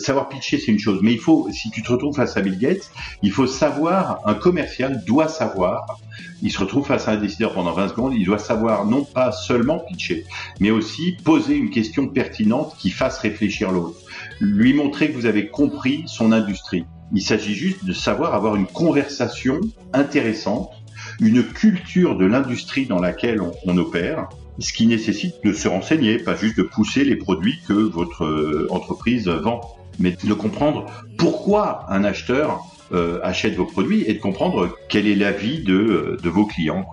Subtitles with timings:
[0.00, 2.56] Savoir pitcher, c'est une chose, mais il faut, si tu te retrouves face à Bill
[2.56, 2.90] Gates,
[3.22, 5.98] il faut savoir, un commercial doit savoir,
[6.40, 9.30] il se retrouve face à un décideur pendant 20 secondes, il doit savoir non pas
[9.30, 10.24] seulement pitcher,
[10.58, 13.98] mais aussi poser une question pertinente qui fasse réfléchir l'autre,
[14.40, 16.86] lui montrer que vous avez compris son industrie.
[17.12, 19.60] Il s'agit juste de savoir avoir une conversation
[19.92, 20.70] intéressante,
[21.20, 24.30] une culture de l'industrie dans laquelle on, on opère,
[24.60, 28.66] ce qui nécessite de se renseigner, pas juste de pousser les produits que votre euh,
[28.70, 29.60] entreprise vend
[30.00, 30.86] mais de comprendre
[31.18, 32.60] pourquoi un acheteur
[32.92, 36.84] euh, achète vos produits et de comprendre quel est l'avis de, de vos clients.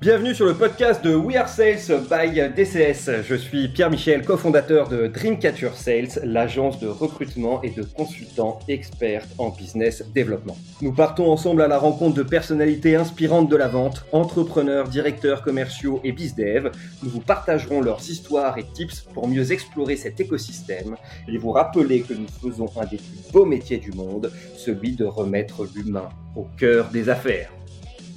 [0.00, 3.22] Bienvenue sur le podcast de We Are Sales by DCS.
[3.22, 9.50] Je suis Pierre-Michel, cofondateur de Dreamcatcher Sales, l'agence de recrutement et de consultants experts en
[9.50, 10.56] business développement.
[10.80, 16.00] Nous partons ensemble à la rencontre de personnalités inspirantes de la vente, entrepreneurs, directeurs commerciaux
[16.02, 16.70] et bizdev.
[17.02, 20.96] Nous vous partagerons leurs histoires et tips pour mieux explorer cet écosystème
[21.28, 25.04] et vous rappeler que nous faisons un des plus beaux métiers du monde, celui de
[25.04, 27.50] remettre l'humain au cœur des affaires.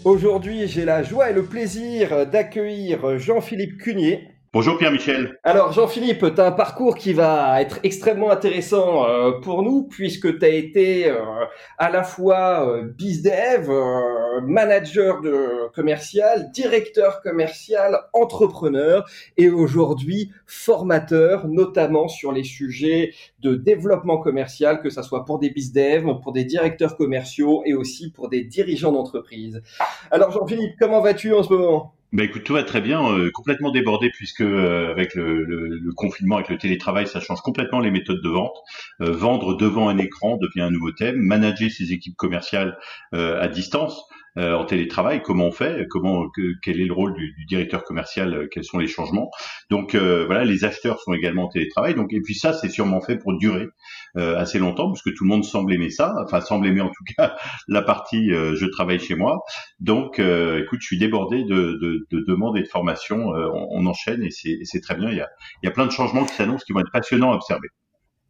[0.06, 4.33] Aujourd'hui, j'ai la joie et le plaisir d'accueillir Jean-Philippe Cunier.
[4.56, 5.40] Bonjour Pierre-Michel.
[5.44, 10.38] Alors Jean-Philippe, tu as un parcours qui va être extrêmement intéressant euh, pour nous puisque
[10.38, 11.18] tu as été euh,
[11.80, 13.72] à la fois euh, bizdev,
[14.44, 24.20] manager de commercial, directeur commercial, entrepreneur et aujourd'hui formateur notamment sur les sujets de développement
[24.20, 28.44] commercial que ce soit pour des bizdev, pour des directeurs commerciaux et aussi pour des
[28.44, 29.64] dirigeants d'entreprise.
[30.12, 31.96] Alors Jean-Philippe, comment vas-tu en ce moment?
[32.14, 36.50] Bah écoute, tout va très bien, euh, complètement débordé puisque euh, avec le, confinement, avec
[36.50, 38.56] le télétravail, ça change complètement les méthodes de vente.
[39.02, 41.18] Euh, vendre devant un écran devient un nouveau thème.
[41.18, 42.78] Manager ses équipes commerciales
[43.14, 44.06] à distance,
[44.38, 46.26] euh, en télétravail, comment on fait, comment
[46.64, 49.30] quel est le rôle du, directeur commercial, euh, quels sont les changements.
[49.70, 51.94] Donc euh, voilà, les acheteurs sont également en télétravail.
[51.94, 53.68] Donc et puis ça, c'est sûrement fait pour durer
[54.16, 57.04] assez longtemps, parce que tout le monde semble aimer ça, enfin semble aimer en tout
[57.18, 57.36] cas
[57.68, 59.40] la partie je travaille chez moi.
[59.80, 63.30] Donc écoute, je suis débordé de demandes et de formations.
[63.30, 65.10] On, on, enchaîne et c'est très bien.
[65.10, 65.30] Il y a,
[65.62, 67.70] il y a plein de changements qui s'annoncent qui vont être passionnants à observer.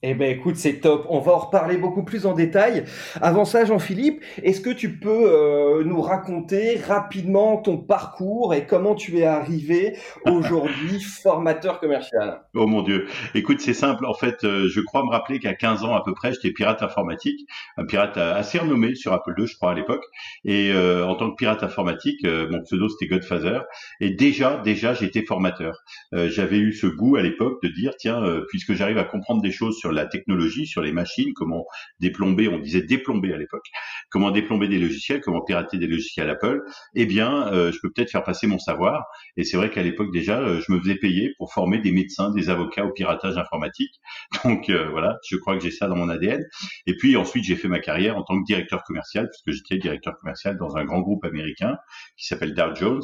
[0.05, 1.05] Eh ben écoute, c'est top.
[1.09, 2.83] On va en reparler beaucoup plus en détail.
[3.21, 8.95] Avant ça, Jean-Philippe, est-ce que tu peux euh, nous raconter rapidement ton parcours et comment
[8.95, 12.41] tu es arrivé aujourd'hui formateur commercial?
[12.53, 13.07] Oh mon Dieu.
[13.33, 14.05] Écoute, c'est simple.
[14.05, 16.83] En fait, euh, je crois me rappeler qu'à 15 ans à peu près, j'étais pirate
[16.83, 17.47] informatique,
[17.77, 20.03] un pirate assez renommé sur Apple II, je crois à l'époque.
[20.43, 23.61] Et euh, en tant que pirate informatique, euh, mon pseudo c'était Godfather.
[24.01, 25.83] Et déjà, déjà, j'étais formateur.
[26.13, 29.51] Euh, j'avais eu ce goût à l'époque de dire, tiens, puisque j'arrive à comprendre des
[29.51, 31.65] choses sur la technologie, sur les machines, comment
[31.99, 33.65] déplomber, on disait déplomber à l'époque,
[34.09, 36.61] comment déplomber des logiciels, comment pirater des logiciels Apple,
[36.95, 39.05] eh bien, euh, je peux peut-être faire passer mon savoir.
[39.37, 42.31] Et c'est vrai qu'à l'époque déjà, euh, je me faisais payer pour former des médecins,
[42.31, 43.99] des avocats au piratage informatique.
[44.43, 46.43] Donc euh, voilà, je crois que j'ai ça dans mon ADN.
[46.87, 50.17] Et puis ensuite, j'ai fait ma carrière en tant que directeur commercial, puisque j'étais directeur
[50.17, 51.77] commercial dans un grand groupe américain
[52.17, 53.03] qui s'appelle Dow Jones,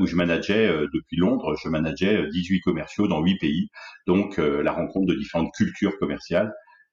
[0.00, 3.68] où je manageais depuis Londres, je manageais 18 commerciaux dans 8 pays.
[4.06, 6.11] Donc la rencontre de différentes cultures commerciales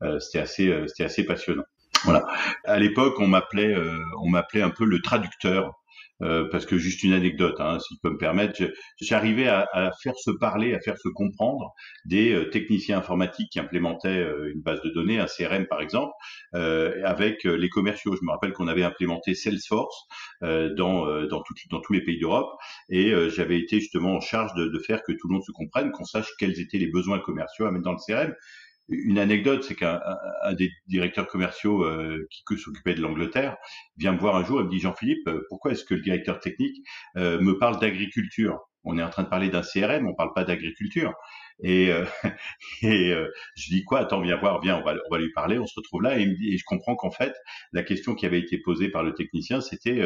[0.03, 1.63] euh, c'était assez, euh, c'était assez passionnant.
[2.03, 2.25] Voilà.
[2.63, 5.73] À l'époque, on m'appelait, euh, on m'appelait un peu le traducteur.
[6.51, 8.61] parce que juste une anecdote, hein, si peux me permettre,
[8.99, 11.71] j'arrivais à, à, faire se parler, à faire se comprendre
[12.03, 16.11] des techniciens informatiques qui implémentaient une base de données, un CRM par exemple,
[16.51, 18.17] avec les commerciaux.
[18.17, 20.07] Je me rappelle qu'on avait implémenté Salesforce
[20.41, 21.05] dans
[21.83, 22.51] tous les pays d'Europe,
[22.89, 26.03] et j'avais été justement en charge de, faire que tout le monde se comprenne, qu'on
[26.03, 28.35] sache quels étaient les besoins commerciaux à mettre dans le CRM
[28.89, 29.99] une anecdote, c'est qu'un
[30.57, 33.57] des directeurs commerciaux euh, qui s'occupait de l'Angleterre
[33.97, 36.39] vient me voir un jour et me dit Jean-Philippe, euh, pourquoi est-ce que le directeur
[36.39, 36.77] technique
[37.17, 38.59] euh, me parle d'agriculture?
[38.83, 41.13] On est en train de parler d'un CRM, on parle pas d'agriculture.
[41.61, 42.05] Et, euh,
[42.81, 43.13] et
[43.55, 43.99] je dis quoi?
[43.99, 45.59] Attends, viens voir, viens, on va, on lui parler.
[45.59, 47.35] On se retrouve là et, et je comprends qu'en fait,
[47.73, 50.01] la question qui avait été posée par le technicien, c'était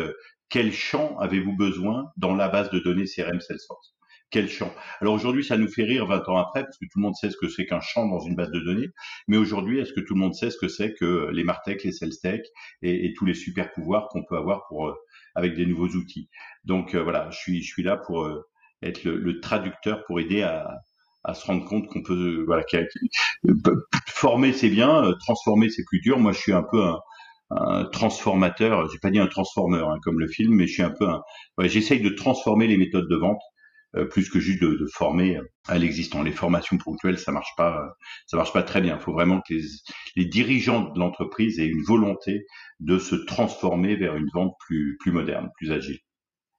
[0.50, 3.96] quel champ avez-vous besoin dans la base de données CRM Salesforce?
[4.34, 7.04] Quel champ Alors aujourd'hui, ça nous fait rire 20 ans après, parce que tout le
[7.04, 8.90] monde sait ce que c'est qu'un champ dans une base de données.
[9.28, 11.92] Mais aujourd'hui, est-ce que tout le monde sait ce que c'est que les Martech, les
[11.92, 12.42] Salestech
[12.82, 14.96] et, et tous les super pouvoirs qu'on peut avoir pour euh,
[15.36, 16.30] avec des nouveaux outils?
[16.66, 18.42] Donc euh, voilà, je suis, je suis là pour euh,
[18.82, 20.80] être le, le, traducteur pour aider à,
[21.24, 22.64] à se rendre compte qu'on peut voilà
[24.08, 26.18] former c'est bien, transformer c'est plus dur.
[26.18, 27.00] Moi, je suis un peu un,
[27.52, 28.90] un transformateur.
[28.92, 31.22] J'ai pas dit un transformeur hein, comme le film, mais je suis un peu un.
[31.60, 33.42] Ouais, J'essaye de transformer les méthodes de vente
[34.10, 36.24] plus que juste de, former à l'existant.
[36.24, 37.96] Les formations ponctuelles, ça marche pas,
[38.28, 38.98] ça marche pas très bien.
[38.98, 39.54] Il faut vraiment que
[40.16, 42.46] les, dirigeants de l'entreprise aient une volonté
[42.80, 46.00] de se transformer vers une vente plus moderne, plus agile.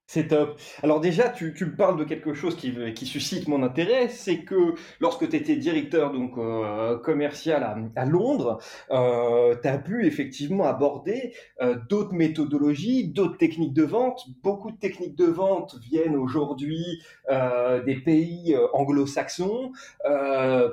[0.07, 0.61] C'est top.
[0.83, 5.29] Alors déjà, tu, me parles de quelque chose qui, suscite mon intérêt, c'est que lorsque
[5.31, 8.59] tu étais directeur donc euh, commercial à, Londres,
[8.91, 14.27] euh, tu as pu effectivement aborder euh, d'autres méthodologies, d'autres techniques de vente.
[14.43, 19.73] Beaucoup de techniques de vente viennent aujourd'hui euh, des pays anglo-saxons,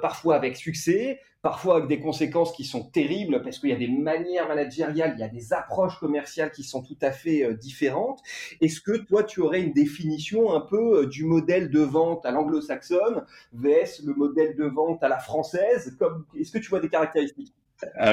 [0.01, 3.87] parfois avec succès parfois avec des conséquences qui sont terribles parce qu'il y a des
[3.87, 8.21] manières managériales, il y a des approches commerciales qui sont tout à fait euh, différentes.
[8.61, 12.31] Est-ce que toi, tu aurais une définition un peu euh, du modèle de vente à
[12.31, 15.97] l'anglo-saxonne vs le modèle de vente à la française?
[16.35, 17.53] Est-ce que tu vois des caractéristiques?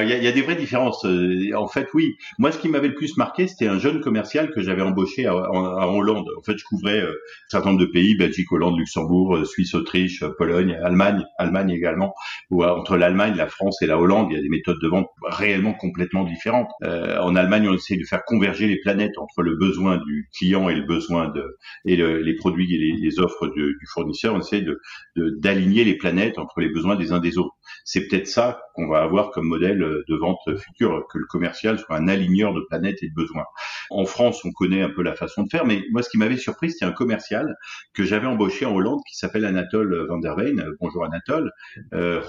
[0.01, 1.05] Il y, a, des vraies différences.
[1.05, 2.15] Euh, en fait, oui.
[2.37, 5.35] Moi, ce qui m'avait le plus marqué, c'était un jeune commercial que j'avais embauché à,
[5.35, 6.27] Hollande.
[6.37, 9.73] En fait, je couvrais euh, un certain nombre de pays Belgique, Hollande, Luxembourg, euh, Suisse,
[9.75, 12.13] Autriche, Pologne, Allemagne, Allemagne également.
[12.51, 15.73] Entre l'Allemagne, la France et la Hollande, il y a des méthodes de vente réellement
[15.73, 16.69] complètement différentes.
[16.81, 20.75] en Allemagne, on essaie de faire converger les planètes entre le besoin du client et
[20.75, 24.35] le besoin de et les produits et les, offres du fournisseur.
[24.35, 24.79] On essaie de
[25.15, 27.55] d'aligner les planètes entre les besoins des uns des autres.
[27.83, 31.97] C'est peut-être ça qu'on va avoir comme modèle de vente futur, que le commercial soit
[31.97, 33.45] un aligneur de planètes et de besoins.
[33.89, 36.37] En France, on connaît un peu la façon de faire, mais moi, ce qui m'avait
[36.37, 37.55] surpris, c'était un commercial
[37.93, 40.63] que j'avais embauché en Hollande qui s'appelle Anatole van der Veen.
[40.79, 41.51] Bonjour Anatole.
[41.93, 42.21] Euh,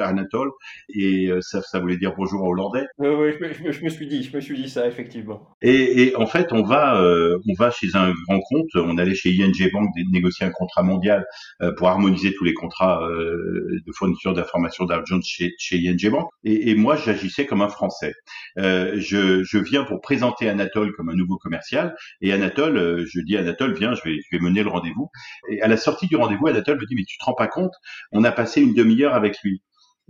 [0.00, 0.50] Anatole.
[0.94, 2.86] Et euh, ça, ça voulait dire bonjour en hollandais.
[2.98, 5.48] oui, je me, suis dit, je me suis dit ça, effectivement.
[5.62, 8.68] Et, en fait, on va, euh, on va chez un grand compte.
[8.74, 11.26] On allait chez ING Bank négocier un contrat mondial
[11.62, 16.28] euh, pour harmoniser tous les contrats de fourniture d'informations d'argent chez, chez ING Bank.
[16.44, 18.14] Et, moi, j'agissais comme un Français.
[18.58, 21.94] Euh, je, viens pour présenter Anatole comme un nouveau commercial.
[22.20, 25.08] Et Anatole, euh, je dis Anatole, viens, je vais, mener le rendez-vous.
[25.50, 27.74] Et à la sortie du rendez-vous, Anatole me dit, mais tu te rends pas compte
[28.12, 29.62] On a passé une demi-heure avec lui.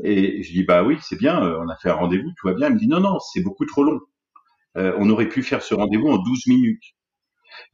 [0.03, 2.55] Et je dis, bah oui, c'est bien, euh, on a fait un rendez-vous, tout va
[2.55, 2.69] bien.
[2.69, 4.01] Il me dit, non, non, c'est beaucoup trop long.
[4.77, 6.85] On aurait pu faire ce rendez-vous en 12 minutes.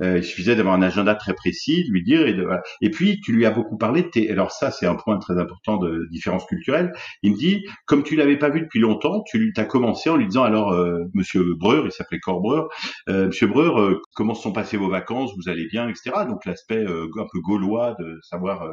[0.03, 2.27] Euh, il suffisait d'avoir un agenda très précis, de lui dire.
[2.27, 2.47] Et, de,
[2.81, 4.03] et puis, tu lui as beaucoup parlé.
[4.03, 6.93] De alors ça, c'est un point très important de différence culturelle.
[7.23, 10.27] Il me dit, comme tu l'avais pas vu depuis longtemps, tu as commencé en lui
[10.27, 12.69] disant, alors, euh, Monsieur Breur, il s'appelait Corbreur,
[13.09, 16.13] euh, Monsieur Breur, euh, comment se sont passées vos vacances Vous allez bien, etc.
[16.29, 18.67] Donc l'aspect euh, un peu gaulois de savoir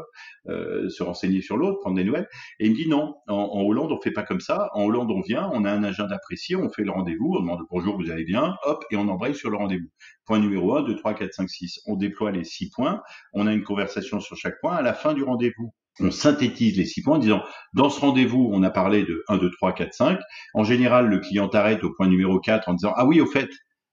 [0.45, 2.27] se renseigner sur l'autre, prendre des nouvelles.
[2.59, 4.69] Et il me dit, non, en, en, Hollande, on fait pas comme ça.
[4.73, 7.61] En Hollande, on vient, on a un agenda précis, on fait le rendez-vous, on demande
[7.69, 9.89] bonjour, vous allez bien, hop, et on embraye sur le rendez-vous.
[10.31, 11.81] Point numéro 1, 2, 3, 4, 5, 6.
[11.87, 13.01] On déploie les six points.
[13.33, 14.77] On a une conversation sur chaque point.
[14.77, 17.43] À la fin du rendez-vous, on synthétise les six points en disant,
[17.73, 20.19] dans ce rendez-vous, on a parlé de 1, 2, 3, 4, 5.
[20.53, 23.49] En général, le client arrête au point numéro 4 en disant, ah oui, au fait,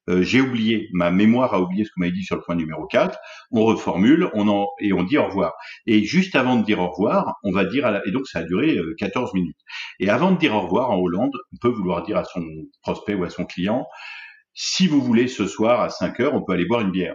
[0.08, 2.86] euh, j'ai oublié, ma mémoire a oublié ce qu'on m'avait dit sur le point numéro
[2.86, 3.18] 4,
[3.50, 5.54] on reformule, on en, et on dit au revoir.
[5.86, 8.38] Et juste avant de dire au revoir, on va dire, à la, et donc ça
[8.38, 9.58] a duré 14 euh, minutes.
[9.98, 12.44] Et avant de dire au revoir en Hollande, on peut vouloir dire à son
[12.82, 13.88] prospect ou à son client,
[14.60, 17.14] si vous voulez, ce soir à 5 heures, on peut aller boire une bière.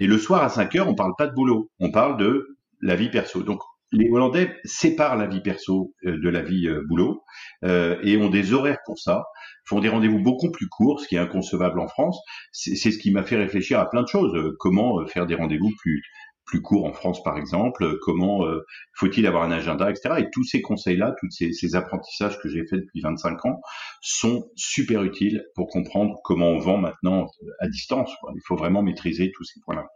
[0.00, 2.96] Et le soir à 5 heures, on parle pas de boulot, on parle de la
[2.96, 3.44] vie perso.
[3.44, 3.60] Donc
[3.92, 7.22] les Hollandais séparent la vie perso euh, de la vie euh, boulot
[7.64, 9.26] euh, et ont des horaires pour ça,
[9.64, 12.20] font des rendez-vous beaucoup plus courts, ce qui est inconcevable en France.
[12.50, 14.36] C'est ce qui m'a fait réfléchir à plein de choses.
[14.58, 16.02] Comment faire des rendez-vous plus
[16.46, 18.64] plus court en France, par exemple, comment euh,
[18.94, 20.14] faut-il avoir un agenda, etc.
[20.18, 23.60] Et tous ces conseils-là, tous ces, apprentissages que j'ai faits depuis 25 ans
[24.00, 27.26] sont super utiles pour comprendre comment on vend maintenant
[27.58, 28.10] à distance.
[28.34, 29.86] Il faut vraiment maîtriser tous ces points-là.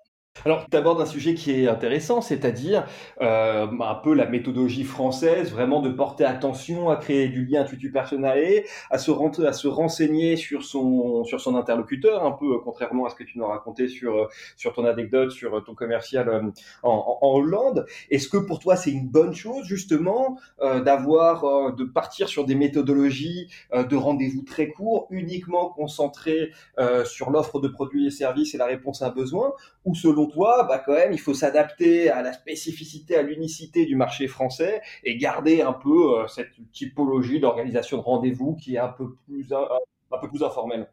[0.44, 2.86] Alors, tu abordes un sujet qui est intéressant, c'est-à-dire
[3.20, 7.90] euh, un peu la méthodologie française, vraiment de porter attention à créer du lien tutu
[7.92, 9.10] personnel, à se,
[9.44, 11.24] à se renseigner sur son,
[11.56, 15.62] interlocuteur, un peu contrairement à ce que tu nous raconté sur, sur ton anecdote, sur
[15.62, 16.42] ton commercial euh,
[16.84, 17.84] en, Hollande.
[18.10, 22.46] Est-ce que pour toi, c'est une bonne chose, justement, euh, d'avoir, euh, de partir sur
[22.46, 28.10] des méthodologies euh, de rendez-vous très courts, uniquement concentrés euh, sur l'offre de produits et
[28.10, 29.52] services et la réponse à un besoin,
[29.84, 33.96] ou selon toi, bah quand même, il faut s'adapter à la spécificité, à l'unicité du
[33.96, 38.88] marché français et garder un peu euh, cette typologie d'organisation de rendez-vous qui est un
[38.88, 40.88] peu plus, un, peu plus informelle.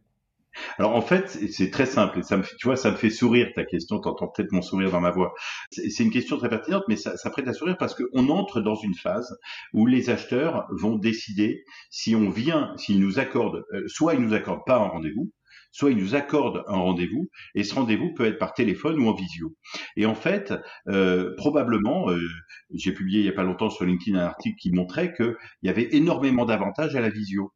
[0.80, 2.24] Alors en fait, c'est très simple.
[2.24, 4.00] Ça me tu vois, ça me fait sourire ta question.
[4.00, 5.36] T'entends peut-être mon sourire dans ma voix.
[5.72, 8.76] C'est une question très pertinente, mais ça, ça prête à sourire parce qu'on entre dans
[8.76, 9.38] une phase
[9.74, 14.34] où les acheteurs vont décider si on vient, s'ils nous accordent, euh, soit ils nous
[14.34, 15.32] accordent pas un rendez-vous,
[15.78, 19.14] soit ils nous accordent un rendez-vous, et ce rendez-vous peut être par téléphone ou en
[19.14, 19.56] visio.
[19.96, 20.52] Et en fait,
[20.88, 22.20] euh, probablement, euh,
[22.74, 25.70] j'ai publié il y a pas longtemps sur LinkedIn un article qui montrait qu'il y
[25.70, 27.54] avait énormément d'avantages à la visio.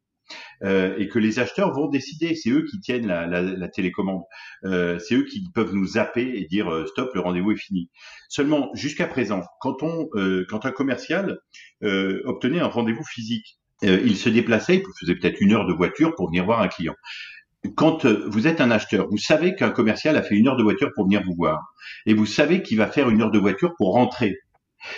[0.62, 2.36] euh, et que les acheteurs vont décider.
[2.36, 4.22] C'est eux qui tiennent la, télécommande.
[4.62, 7.90] C'est eux qui peuvent nous zapper et dire stop, le rendez-vous est fini.
[8.28, 11.38] Seulement, jusqu'à présent, quand un commercial
[11.82, 16.28] obtenait un rendez-vous physique, il se déplaçait, il faisait peut-être une heure de voiture pour
[16.28, 16.94] venir voir un client
[17.76, 20.90] quand vous êtes un acheteur, vous savez qu'un commercial a fait une heure de voiture
[20.94, 21.60] pour venir vous voir,
[22.06, 24.36] et vous savez qu'il va faire une heure de voiture pour rentrer.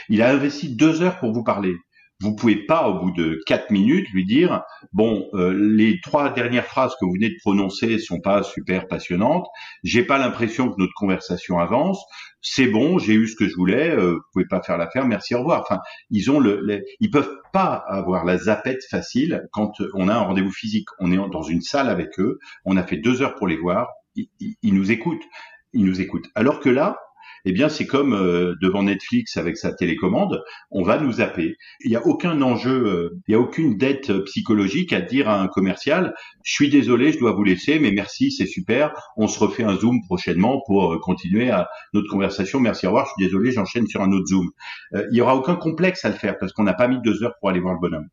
[0.09, 1.75] Il a investi deux heures pour vous parler.
[2.21, 6.64] Vous pouvez pas, au bout de quatre minutes, lui dire bon, euh, les trois dernières
[6.64, 9.47] phrases que vous venez de prononcer sont pas super passionnantes.
[9.83, 12.02] J'ai pas l'impression que notre conversation avance.
[12.46, 13.90] C'est bon, j'ai eu ce que je voulais.
[13.90, 15.06] Euh, vous pouvez pas faire l'affaire.
[15.06, 15.62] Merci, au revoir.
[15.62, 20.20] Enfin, ils ont le, ils peuvent pas avoir la zapette facile quand on a un
[20.20, 20.86] rendez-vous physique.
[20.98, 22.38] On est dans une salle avec eux.
[22.66, 23.88] On a fait deux heures pour les voir.
[24.14, 25.24] ils nous écoutent.
[25.72, 26.28] Ils nous écoutent.
[26.34, 26.98] Alors que là,
[27.44, 31.56] eh bien c'est comme euh, devant Netflix avec sa télécommande, on va nous zapper.
[31.80, 35.40] Il n'y a aucun enjeu, euh, il n'y a aucune dette psychologique à dire à
[35.40, 39.38] un commercial, je suis désolé, je dois vous laisser, mais merci, c'est super, on se
[39.38, 43.26] refait un Zoom prochainement pour euh, continuer à notre conversation, merci, au revoir, je suis
[43.26, 44.50] désolé, j'enchaîne sur un autre Zoom.
[44.92, 47.34] il n'y aura aucun complexe à le faire parce qu'on n'a pas mis deux heures
[47.40, 48.08] pour aller voir le bonhomme.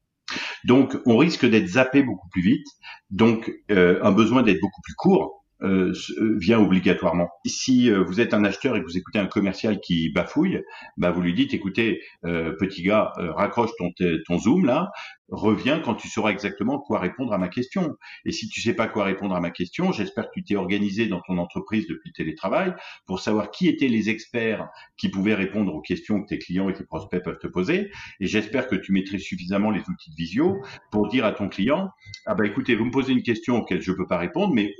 [0.63, 2.67] Donc, on risque d'être zappé beaucoup plus vite,
[3.09, 7.29] donc un besoin d'être beaucoup plus court euh, euh, vient obligatoirement.
[7.45, 10.61] Si euh, vous êtes un acheteur et que vous écoutez un commercial qui bafouille,
[10.97, 13.91] bah vous lui dites écoutez petit gars raccroche ton
[14.25, 14.91] ton zoom là,
[15.29, 17.95] reviens quand tu sauras exactement quoi répondre à ma question.
[18.25, 21.07] Et si tu sais pas quoi répondre à ma question, j'espère que tu t'es organisé
[21.07, 22.73] dans ton entreprise depuis le télétravail
[23.05, 26.73] pour savoir qui étaient les experts qui pouvaient répondre aux questions que tes clients et
[26.73, 27.91] tes prospects peuvent te poser.
[28.19, 31.89] Et j'espère que tu maîtrises suffisamment les outils de visio pour dire à ton client
[32.25, 34.73] ah bah écoutez vous me posez une question auquel je peux pas répondre, mais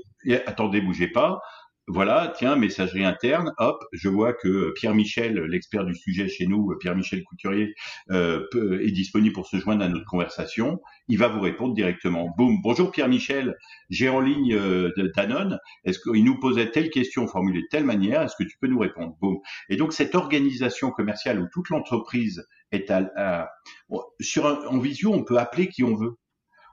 [0.46, 1.42] attendez, bougez pas.
[1.88, 6.74] Voilà, tiens, messagerie interne, hop, je vois que Pierre Michel, l'expert du sujet chez nous,
[6.80, 7.74] Pierre Michel Couturier,
[8.12, 8.48] euh,
[8.82, 10.80] est disponible pour se joindre à notre conversation.
[11.08, 12.34] Il va vous répondre directement.
[12.38, 13.56] Boum, bonjour Pierre Michel,
[13.90, 15.58] j'ai en ligne euh, Danone.
[15.84, 18.22] Est-ce qu'il nous posait telle question formulée de telle manière?
[18.22, 19.18] Est-ce que tu peux nous répondre?
[19.20, 19.40] Boum.
[19.68, 23.50] Et donc cette organisation commerciale où toute l'entreprise est à,
[24.22, 26.16] sur en visio, on peut appeler qui on veut.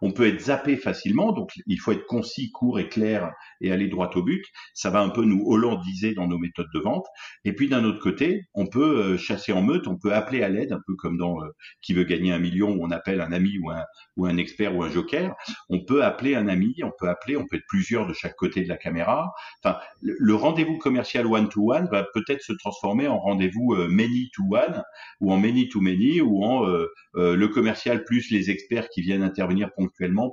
[0.03, 3.89] On peut être zappé facilement, donc il faut être concis, court et clair et aller
[3.89, 4.45] droit au but.
[4.75, 7.07] Ça va un peu nous hollandiser dans nos méthodes de vente.
[7.45, 10.49] Et puis d'un autre côté, on peut euh, chasser en meute, on peut appeler à
[10.49, 11.49] l'aide, un peu comme dans euh,
[11.83, 13.85] Qui veut gagner un million, où on appelle un ami ou un,
[14.17, 15.35] ou un expert ou un joker.
[15.69, 18.63] On peut appeler un ami, on peut appeler, on peut être plusieurs de chaque côté
[18.63, 19.33] de la caméra.
[19.63, 24.83] Enfin, le, rendez-vous commercial one-to-one va peut-être se transformer en rendez-vous euh, many-to-one
[25.21, 26.67] ou en many-to-many ou en
[27.15, 29.71] le commercial plus les experts qui viennent intervenir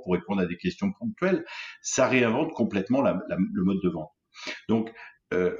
[0.02, 1.44] pour répondre à des questions ponctuelles.
[1.82, 4.10] Ça réinvente complètement le mode de vente.
[4.68, 4.92] Donc,
[5.32, 5.54] euh,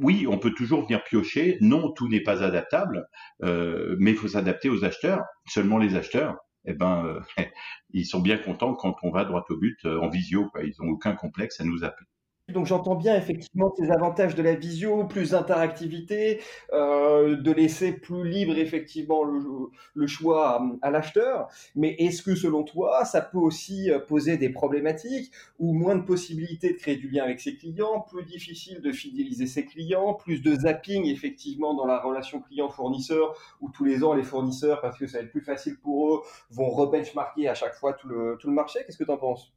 [0.00, 1.58] oui, on peut toujours venir piocher.
[1.60, 3.08] Non, tout n'est pas adaptable,
[3.42, 5.24] euh, mais il faut s'adapter aux acheteurs.
[5.46, 7.20] Seulement les acheteurs, eh ben, euh,
[7.90, 10.50] ils sont bien contents quand on va droit au but en visio.
[10.62, 12.06] Ils n'ont aucun complexe à nous appeler.
[12.48, 16.40] Donc j'entends bien effectivement ces avantages de la visio, plus d'interactivité,
[16.72, 21.48] euh, de laisser plus libre effectivement le, choix à, l'acheteur.
[21.74, 26.02] Mais est-ce que selon toi, ça peut aussi euh, poser des problématiques ou moins de
[26.02, 30.40] possibilités de créer du lien avec ses clients, plus difficile de fidéliser ses clients, plus
[30.40, 35.06] de zapping effectivement dans la relation client-fournisseur où tous les ans les fournisseurs, parce que
[35.06, 38.48] ça va être plus facile pour eux, vont rebenchmarker à chaque fois tout le, tout
[38.48, 38.80] le marché?
[38.86, 39.52] Qu'est-ce que tu en penses?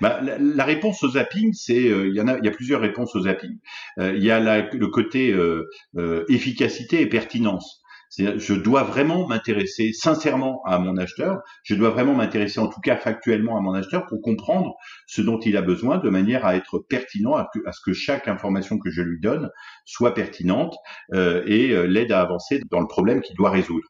[0.00, 2.80] Bah, la, réponse au zapping, c'est euh, il y en a, il y a plusieurs
[2.80, 3.58] réponses au zapping.
[3.98, 7.82] Euh, il y a le côté euh, efficacité et pertinence.
[8.18, 11.40] Je dois vraiment m'intéresser sincèrement à mon acheteur.
[11.64, 14.74] Je dois vraiment m'intéresser, en tout cas factuellement, à mon acheteur pour comprendre
[15.06, 18.78] ce dont il a besoin, de manière à être pertinent, à, ce que chaque information
[18.78, 19.50] que je lui donne
[19.84, 20.76] soit pertinente
[21.12, 23.88] et l'aide à avancer dans le problème qu'il doit résoudre.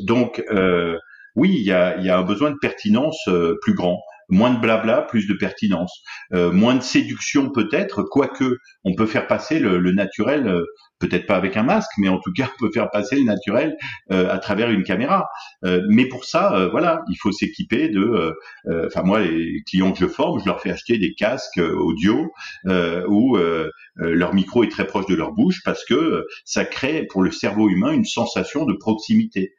[0.00, 0.44] Donc
[1.36, 3.26] oui, il y a, il y a un besoin de pertinence
[3.62, 4.02] plus grand
[4.32, 9.26] moins de blabla, plus de pertinence, euh, moins de séduction peut-être, quoique on peut faire
[9.26, 10.64] passer le, naturel, euh,
[10.98, 13.76] peut-être pas avec un masque, mais en tout cas on peut faire passer le naturel
[14.10, 15.28] euh, à travers une caméra.
[15.62, 18.32] mais pour ça, voilà, il faut s'équiper de,
[18.86, 22.32] enfin moi les clients que je forme, je leur fais acheter des casques audio
[22.64, 23.36] où
[23.96, 27.68] leur micro est très proche de leur bouche parce que ça crée pour le cerveau
[27.68, 29.52] humain une sensation de proximité.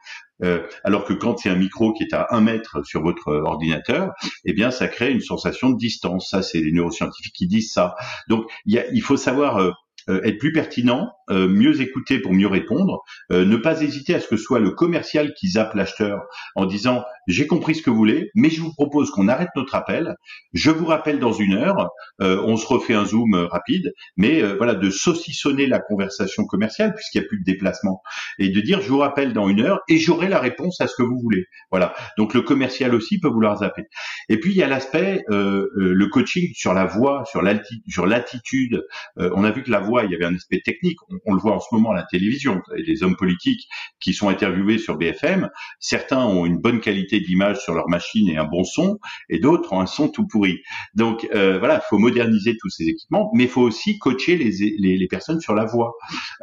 [0.43, 4.11] Euh, alors que quand c'est un micro qui est à un mètre sur votre ordinateur,
[4.45, 6.29] eh bien, ça crée une sensation de distance.
[6.29, 7.95] Ça, c'est les neuroscientifiques qui disent ça.
[8.27, 9.71] Donc, il, faut savoir euh,
[10.09, 13.01] euh, être plus pertinent euh, mieux écouter pour mieux répondre,
[13.31, 16.21] euh, ne pas hésiter à ce que soit le commercial qui zappe l'acheteur
[16.55, 19.75] en disant j'ai compris ce que vous voulez, mais je vous propose qu'on arrête notre
[19.75, 20.15] appel,
[20.51, 21.89] je vous rappelle dans une heure,
[22.19, 27.25] on se refait un zoom rapide, mais voilà de saucissonner la conversation commerciale puisqu'il n'y
[27.25, 28.01] a plus de déplacement
[28.39, 30.95] et de dire je vous rappelle dans une heure et j'aurai la réponse à ce
[30.97, 31.45] que vous voulez.
[31.71, 31.93] Voilà.
[32.17, 33.83] Donc le commercial aussi peut vouloir zapper.
[34.27, 38.83] Et puis il y a l'aspect le coaching sur la voix, sur l'attitude.
[39.15, 40.97] on a vu que la voix, il y avait un aspect technique.
[41.25, 42.61] On, le voit en ce moment à la télévision.
[42.75, 43.67] Les hommes politiques
[43.99, 48.37] qui sont interviewés sur BFM, certains ont une bonne qualité d'image sur leur machine et
[48.37, 50.59] un bon son, et d'autres ont un son tout pourri.
[50.95, 54.51] Donc euh, voilà, il faut moderniser tous ces équipements, mais il faut aussi coacher les,
[54.77, 55.93] les, personnes sur la voix.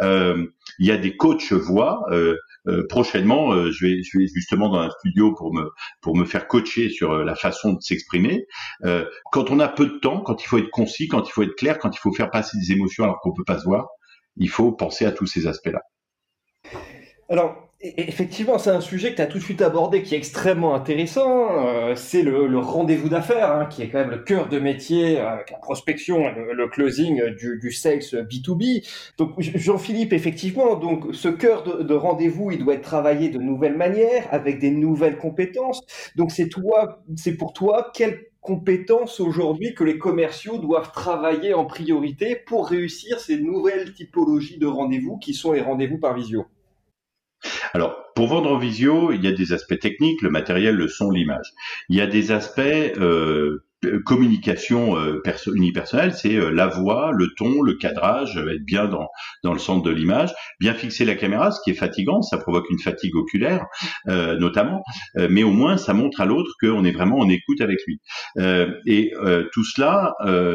[0.03, 0.47] Euh,
[0.79, 2.05] il y a des coachs voix.
[2.11, 2.37] Euh,
[2.67, 5.71] euh prochainement, euh, je, vais, je vais justement dans un studio pour me
[6.03, 8.47] pour me faire coacher sur la façon de s'exprimer.
[9.33, 11.57] quand on a peu de temps, quand il faut être concis, quand il faut être
[11.57, 13.89] clair, quand il faut faire passer des émotions alors qu'on peut pas se voir,
[14.41, 15.83] il faut penser à tous ces aspects-là.
[17.29, 20.19] Alors, e-, effectivement, c'est un sujet que tu as tout de suite abordé qui est
[20.19, 21.67] extrêmement intéressant.
[21.67, 25.29] Euh, c'est le, rendez-vous d'affaires, hein, qui est quand même le cœur de métier euh,
[25.29, 28.85] avec la prospection et le, closing du, sales B2B.
[29.19, 33.77] Donc, Jean-Philippe, effectivement, donc ce cœur de, de rendez-vous, il doit être travaillé de nouvelles
[33.77, 35.83] manières, avec des nouvelles compétences.
[36.17, 41.67] Donc, c'est toi, c'est pour toi, quel compétences aujourd'hui que les commerciaux doivent travailler en
[41.67, 46.47] priorité pour réussir ces nouvelles typologies de rendez-vous qui sont les rendez-vous par visio
[47.73, 51.11] alors, pour vendre en visio, il y a des aspects techniques, le matériel, le son,
[51.11, 51.55] l'image.
[51.89, 53.65] Il y a des aspects euh,
[54.05, 55.23] communication euh,
[55.55, 59.09] unipersonnelle, c'est euh, la voix, le ton, le cadrage, être bien dans,
[59.43, 62.69] dans le centre de l'image, bien fixer la caméra, ce qui est fatigant, ça provoque
[62.71, 63.65] une fatigue oculaire
[64.07, 64.83] notamment,
[65.17, 68.01] mais au moins ça montre à l'autre qu'on est vraiment en écoute avec lui.
[68.87, 69.13] et
[69.53, 70.15] tout cela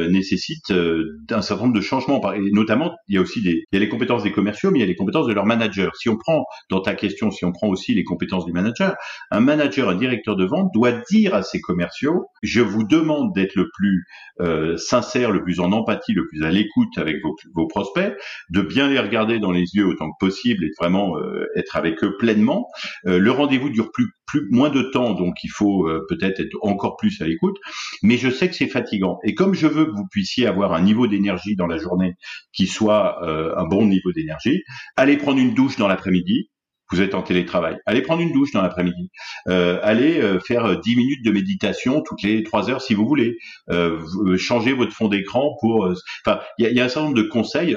[0.09, 3.77] nécessite un certain nombre de changements, et notamment il y a aussi des, il y
[3.77, 5.95] a les compétences des commerciaux, mais il y a les compétences de leur manager.
[5.95, 8.95] Si on prend dans ta question, si on prend aussi les compétences du manager,
[9.31, 13.55] un manager, un directeur de vente doit dire à ses commerciaux, je vous demande d'être
[13.55, 14.05] le plus
[14.41, 17.17] euh, sincère, le plus en empathie, le plus à l'écoute avec
[17.53, 18.13] vos, prospects,
[18.49, 21.77] de bien les regarder dans les yeux autant que possible et de vraiment euh, être
[21.77, 22.67] avec eux pleinement.
[23.05, 26.97] Euh, le rendez-vous dure plus, plus moins de temps, donc il faut peut-être être encore
[26.97, 27.55] plus à l'écoute.
[28.03, 29.19] Mais je sais que c'est fatigant.
[29.23, 32.15] Et comme je veux que vous puissiez avoir un niveau d'énergie dans la journée
[32.51, 34.63] qui soit un bon niveau d'énergie,
[34.97, 36.49] allez prendre une douche dans l'après-midi,
[36.91, 37.77] vous êtes en télétravail.
[37.85, 39.09] Allez prendre une douche dans l'après-midi.
[39.47, 43.37] Euh, allez euh, faire 10 minutes de méditation toutes les 3 heures si vous voulez.
[43.69, 45.91] Euh, euh changez votre fond d'écran pour...
[46.25, 47.75] Enfin, il y a, un certain nombre de conseils.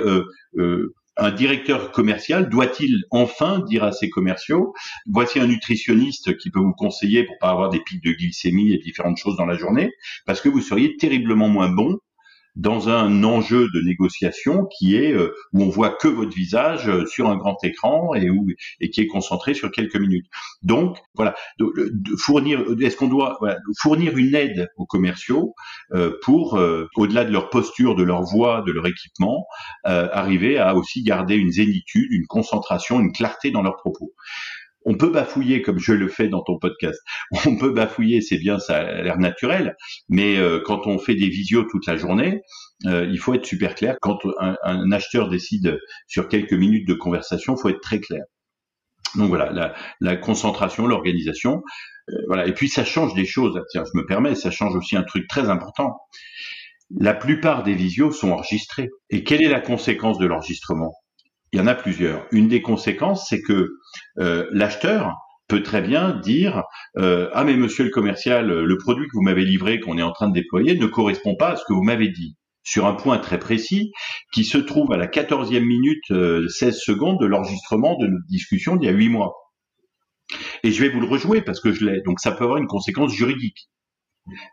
[1.21, 4.73] un directeur commercial doit-il enfin dire à ses commerciaux,
[5.07, 8.79] voici un nutritionniste qui peut vous conseiller pour pas avoir des pics de glycémie et
[8.79, 9.91] différentes choses dans la journée,
[10.27, 11.99] parce que vous seriez terriblement moins bon
[12.59, 17.07] dans un enjeu de négociation qui est euh, où on voit que votre visage euh,
[17.07, 18.11] sur un grand écran
[18.81, 20.27] et qui est concentré sur quelques minutes.
[20.63, 21.35] Donc voilà,
[22.19, 23.39] fournir est-ce qu'on doit
[23.79, 25.55] fournir une aide aux commerciaux
[25.95, 26.59] euh, pour
[26.97, 29.47] au-delà de leur posture, de leur voix, de leur équipement,
[29.85, 34.13] arriver à aussi garder une zénitude, une concentration, une clarté dans leurs propos?
[34.85, 37.01] On peut bafouiller comme je le fais dans ton podcast.
[37.47, 39.77] On peut bafouiller, c'est bien, ça a l'air naturel,
[40.09, 42.41] mais euh, quand on fait des visios toute la journée,
[42.87, 43.97] euh, il faut être super clair.
[44.01, 48.23] Quand un, acheteur décide sur quelques minutes de conversation, il faut être très clair.
[49.17, 51.63] Donc voilà, la, concentration, l'organisation,
[52.11, 52.47] euh, voilà.
[52.47, 53.61] Et puis ça change des choses.
[53.71, 55.97] Tiens, je me permets, ça change aussi un truc très important.
[56.99, 58.89] La plupart des visios sont enregistrés.
[59.11, 60.95] Et quelle est la conséquence de l'enregistrement?
[61.53, 62.27] Il y en a plusieurs.
[62.31, 63.69] Une des conséquences, c'est que
[64.19, 65.15] euh, l'acheteur
[65.49, 66.63] peut très bien dire
[66.99, 70.13] euh, ah mais monsieur le commercial, le produit que vous m'avez livré, qu'on est en
[70.13, 72.37] train de déployer, ne correspond pas à ce que vous m'avez dit
[72.69, 73.93] sur un point très précis
[74.33, 78.77] qui se trouve à la 14e minute 16 euh, secondes de l'enregistrement de notre discussion
[78.77, 79.35] d'il y a 8 mois.
[80.63, 82.03] Et je vais vous le rejouer parce que je l'ai.
[82.03, 83.71] Donc ça peut avoir une conséquence juridique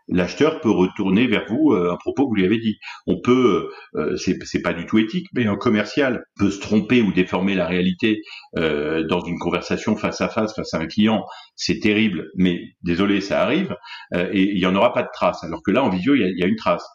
[0.08, 2.78] l'acheteur peut retourner vers vous euh, un propos que vous lui avez dit.
[3.06, 7.12] On peut, euh, c'est pas du tout éthique, mais un commercial peut se tromper ou
[7.12, 8.22] déformer la réalité
[8.56, 11.24] euh, dans une conversation face à face face à un client.
[11.54, 13.76] C'est terrible, mais désolé, ça arrive
[14.14, 15.42] et il y en aura pas de trace.
[15.44, 16.86] Alors que là, en visio, il y a, une trace.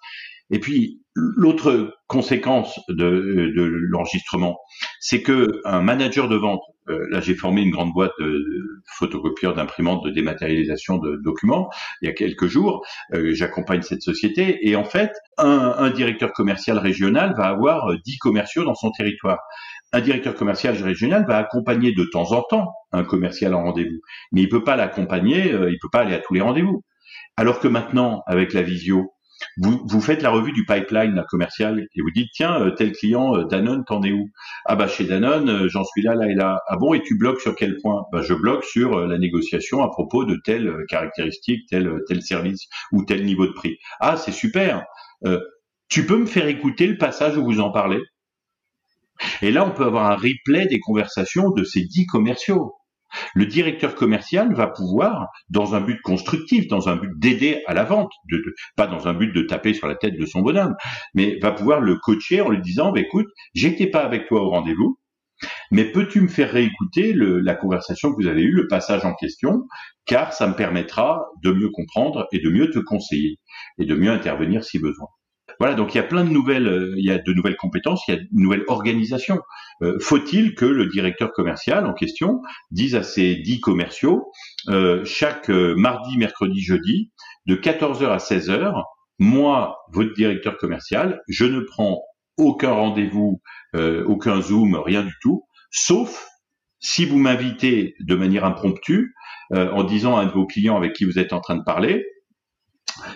[0.49, 2.95] Et puis l'autre conséquence de,
[3.55, 4.59] de l'enregistrement,
[4.99, 9.53] c'est que un manager de vente euh, là, j'ai formé une grande boîte de, photocopieurs,
[9.53, 11.69] d'imprimantes, de dématérialisation de documents
[12.01, 12.85] il y a quelques jours.
[13.13, 18.63] Euh, j'accompagne cette société et en fait, un, directeur commercial régional va avoir 10 commerciaux
[18.63, 19.39] dans son territoire.
[19.93, 23.99] Un directeur commercial régional va accompagner de temps en temps un commercial en rendez-vous,
[24.31, 26.83] mais il peut pas l'accompagner, euh, il peut pas aller à tous les rendez-vous.
[27.37, 29.13] Alors que maintenant, avec la visio,
[29.57, 33.35] vous, vous faites la revue du pipeline commercial et vous dites tiens euh, tel client
[33.35, 34.29] euh, Danone t'en es où?
[34.65, 36.59] Ah bah chez Danone euh, j'en suis là là et là.
[36.67, 38.03] Ah bon et tu bloques sur quel point?
[38.11, 43.03] Bah je bloque sur la négociation à propos de telle caractéristique, tel tel service ou
[43.05, 43.77] tel niveau de prix.
[43.99, 44.83] Ah c'est super.
[45.89, 48.01] tu peux me faire écouter le passage où vous en parlez?
[49.41, 52.73] Et là on peut avoir un replay des conversations de ces dix commerciaux.
[53.35, 57.83] Le directeur commercial va pouvoir, dans un but constructif, dans un but d'aider à la
[57.83, 58.11] vente,
[58.75, 60.75] pas dans un but de taper sur la tête de son bonhomme,
[61.13, 64.49] mais va pouvoir le coacher en lui disant, bah, écoute, j'étais pas avec toi au
[64.49, 64.99] rendez-vous,
[65.71, 69.63] mais peux-tu me faire réécouter la conversation que vous avez eue, le passage en question,
[70.05, 73.39] car ça me permettra de mieux comprendre et de mieux te conseiller
[73.79, 75.07] et de mieux intervenir si besoin.
[75.61, 78.01] Voilà, donc il y a plein de nouvelles, euh, il y a de nouvelles compétences,
[78.07, 79.41] il y a une nouvelle organisation.
[79.83, 84.31] Euh, faut-il que le directeur commercial en question dise à ses dix commerciaux
[84.69, 87.11] euh, chaque mardi, mercredi, jeudi,
[87.45, 88.73] de 14h à 16h,
[89.19, 92.01] moi, votre directeur commercial, je ne prends
[92.37, 93.39] aucun rendez-vous,
[93.75, 96.27] aucun zoom, rien du tout, sauf
[96.79, 99.13] si vous m'invitez de manière impromptue
[99.51, 102.03] en disant à un de vos clients avec qui vous êtes en train de parler,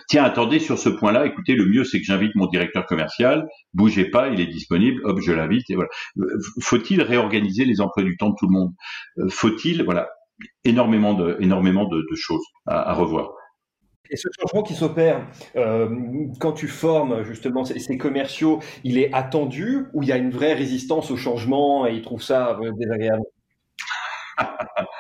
[0.07, 1.25] Tiens, attendez sur ce point-là.
[1.25, 3.47] Écoutez, le mieux c'est que j'invite mon directeur commercial.
[3.73, 5.01] Bougez pas, il est disponible.
[5.03, 5.69] Hop, je l'invite.
[5.69, 5.89] Et voilà.
[6.61, 8.73] Faut-il réorganiser les emplois du temps de tout le monde?
[9.17, 10.09] Euh, Faut-il, voilà,
[10.63, 13.33] énormément de, énormément de, choses à, revoir.
[14.11, 15.89] Et ce changement qui s'opère euh,
[16.39, 20.53] quand tu formes justement ces, commerciaux, il est attendu ou il y a une vraie
[20.53, 23.23] résistance au changement et ils trouvent ça euh, désagréable?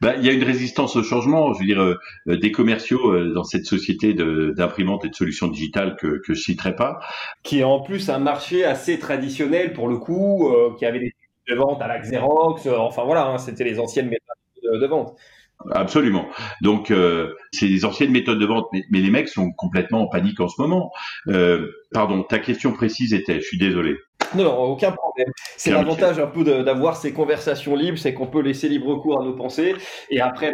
[0.00, 1.52] bah, il y a une résistance au changement.
[1.52, 5.96] Je veux dire, euh, des commerciaux euh, dans cette société d'imprimantes et de solutions digitales
[5.96, 7.00] que, que je citerai pas.
[7.42, 11.14] Qui est en plus un marché assez traditionnel pour le coup, euh, qui avait des
[11.48, 12.68] de vente à la Xerox.
[12.68, 15.16] enfin voilà, hein, c'était les anciennes méthodes de, vente.
[15.72, 16.28] Absolument.
[16.60, 16.92] Donc,
[17.50, 20.46] c'est des anciennes méthodes de vente, mais, mais, les mecs sont complètement en panique en
[20.46, 20.92] ce moment.
[21.92, 23.96] pardon, ta question précise était, je suis désolé.
[24.34, 25.28] Non, aucun problème.
[25.56, 29.24] C'est l'avantage un peu d'avoir ces conversations libres, c'est qu'on peut laisser libre cours à
[29.24, 29.74] nos pensées.
[30.10, 30.52] Et après,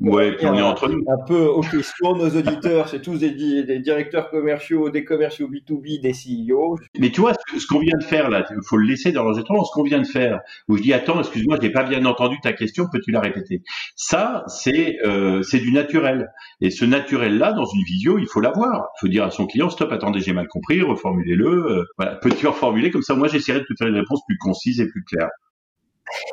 [0.00, 1.02] ouais, on est entre nous.
[1.08, 6.12] Un peu aux questions, nos auditeurs, c'est tous des, directeurs commerciaux, des commerciaux B2B, des
[6.12, 6.78] CEO.
[6.98, 9.64] Mais tu vois, ce, qu'on vient de faire là, il faut le laisser dans l'enregistrement,
[9.64, 12.36] ce qu'on vient de faire, où je dis, attends, excuse-moi, je n'ai pas bien entendu
[12.42, 13.62] ta question, peux-tu la répéter?
[13.96, 16.30] Ça, c'est euh, c'est du naturel.
[16.60, 18.88] Et ce naturel-là, dans une visio, il faut l'avoir.
[18.96, 21.48] Il faut dire à son client, stop, attendez, j'ai mal compris, reformulez-le.
[21.48, 24.80] Euh, voilà, peux-tu reformuler comme ça, moi, j'essaierai de te faire une réponse plus concise
[24.80, 25.28] et plus claire.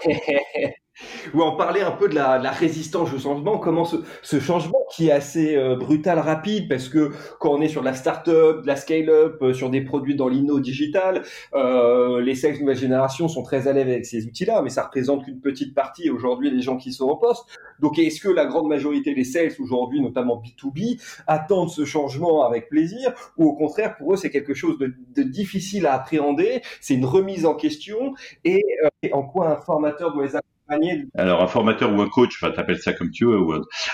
[1.33, 5.11] Ou en parler un peu de la, résistance au changement, comment ce, changement qui est
[5.11, 8.75] assez euh, brutal, rapide, parce que quand on est sur de la start-up, de la
[8.75, 13.67] scale-up, euh, sur des produits dans l'inno digital, euh, les sales nouvelle génération sont très
[13.67, 16.93] à l'aise avec ces outils-là, mais ça représente qu'une petite partie aujourd'hui des gens qui
[16.93, 17.43] sont en poste.
[17.79, 22.69] Donc est-ce que la grande majorité des sales aujourd'hui, notamment B2B, attendent ce changement avec
[22.69, 27.05] plaisir, ou au contraire pour eux c'est quelque chose de, difficile à appréhender, c'est une
[27.05, 28.63] remise en question, et,
[29.03, 30.35] et en quoi un formateur doit les
[31.15, 33.39] alors un formateur ou un coach, enfin t'appelles ça comme tu veux.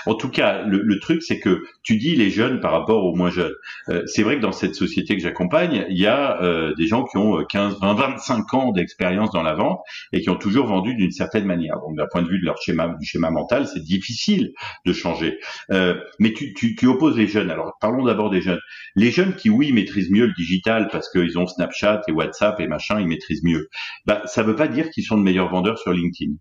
[0.06, 3.30] En tout cas, le, truc c'est que tu dis les jeunes par rapport aux moins
[3.30, 3.54] jeunes.
[3.88, 7.04] Euh, c'est vrai que dans cette société que j'accompagne, il y a euh, des gens
[7.04, 9.80] qui ont 15, 20, 25 ans d'expérience dans la vente
[10.12, 11.78] et qui ont toujours vendu d'une certaine manière.
[11.80, 14.52] Donc d'un point de vue de leur schéma, du schéma mental, c'est difficile
[14.84, 15.38] de changer.
[15.70, 17.50] Euh, mais tu, tu, tu opposes les jeunes.
[17.50, 18.60] Alors parlons d'abord des jeunes.
[18.96, 22.66] Les jeunes qui oui maîtrisent mieux le digital parce qu'ils ont Snapchat et WhatsApp et
[22.66, 23.68] machin, ils maîtrisent mieux.
[24.06, 26.34] Bah ça veut pas dire qu'ils sont de meilleurs vendeurs sur LinkedIn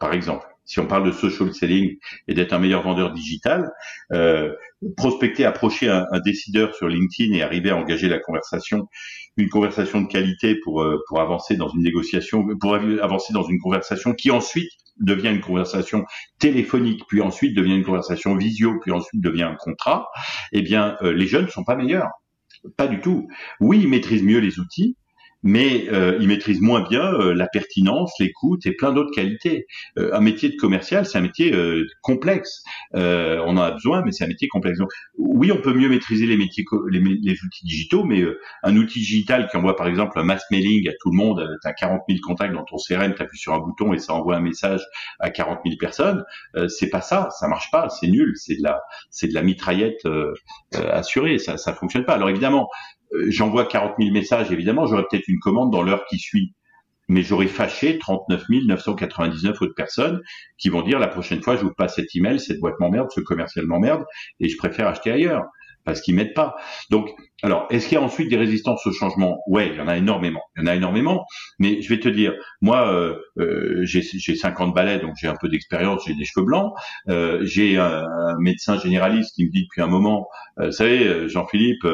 [0.00, 0.46] par exemple.
[0.64, 1.96] Si on parle de social selling
[2.28, 3.70] et d'être un meilleur vendeur digital,
[4.12, 4.54] euh,
[4.96, 8.88] prospecter, approcher un, décideur sur LinkedIn et arriver à engager la conversation,
[9.36, 13.58] une conversation de qualité pour euh, pour avancer dans une négociation, pour avancer dans une
[13.58, 16.04] conversation qui ensuite devient une conversation
[16.38, 20.06] téléphonique, puis ensuite devient une conversation visio, puis ensuite devient un contrat.
[20.52, 22.10] Eh bien, euh, les jeunes ne sont pas meilleurs.
[22.76, 23.26] Pas du tout.
[23.58, 24.96] Oui, ils maîtrisent mieux les outils,
[25.42, 29.66] mais euh, ils maîtrisent moins bien euh, la pertinence, l'écoute et plein d'autres qualités.
[29.98, 32.62] Euh, un métier de commercial, c'est un métier euh, complexe.
[32.94, 34.78] on en a besoin, mais c'est un métier complexe.
[34.78, 38.22] Donc, oui, on peut mieux maîtriser les métiers, les, les outils digitaux, mais
[38.62, 41.68] un outil digital qui envoie par exemple un mass mailing à tout le monde, tu
[41.68, 44.36] as 40 000 contacts dans ton CRM, tu appuies sur un bouton et ça envoie
[44.36, 44.82] un message
[45.18, 46.24] à 40 000 personnes,
[46.68, 50.06] c'est pas ça, ça marche pas, c'est nul, c'est de la, c'est de la mitraillette
[50.72, 52.14] assurée, ça, ça fonctionne pas.
[52.14, 56.18] Alors évidemment, euh, j'envoie 40 000 messages, évidemment, j'aurai peut-être une commande dans l'heure qui
[56.18, 56.54] suit.
[57.08, 60.20] Mais j'aurais fâché 39 999 autres personnes
[60.58, 63.20] qui vont dire la prochaine fois, je vous passe cet email, cette boîte m'emmerde, ce
[63.20, 64.04] commercial m'emmerde,
[64.38, 65.42] et je préfère acheter ailleurs
[65.84, 66.56] parce qu'ils m'aident pas.
[66.90, 67.10] Donc,
[67.42, 69.40] alors, est-ce qu'il y a ensuite des résistances au changement?
[69.46, 70.42] Ouais, il y en a énormément.
[70.56, 71.24] Il y en a énormément.
[71.58, 75.48] Mais je vais te dire, moi, euh, euh j'ai 50 balais, donc j'ai un peu
[75.48, 76.72] d'expérience, j'ai des cheveux blancs.
[77.08, 78.06] Euh, j'ai un,
[78.38, 81.86] médecin généraliste qui me dit depuis un moment, euh, vous savez, Jean-Philippe,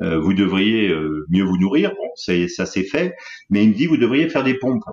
[0.00, 0.94] vous devriez
[1.28, 1.90] mieux vous nourrir.
[1.90, 3.14] Bon, ça c'est fait,
[3.50, 4.84] mais il me dit vous devriez faire des pompes.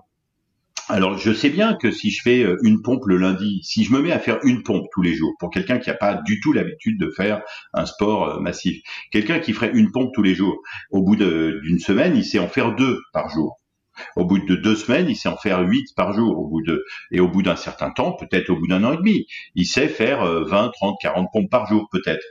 [0.88, 3.92] Alors, je sais bien que si je fais euh, une pompe le lundi, si je
[3.92, 6.40] me mets à faire une pompe tous les jours, pour quelqu'un qui n'a pas du
[6.40, 7.42] tout l'habitude de faire
[7.74, 11.80] un sport euh, massif, quelqu'un qui ferait une pompe tous les jours, au bout d'une
[11.80, 13.60] semaine, il sait en faire deux par jour.
[14.16, 16.38] Au bout de deux semaines, il sait en faire huit par jour.
[16.38, 18.98] Au bout de, et au bout d'un certain temps, peut-être au bout d'un an et
[18.98, 22.24] demi, il sait faire 20, 30, 40 pompes par jour, peut-être.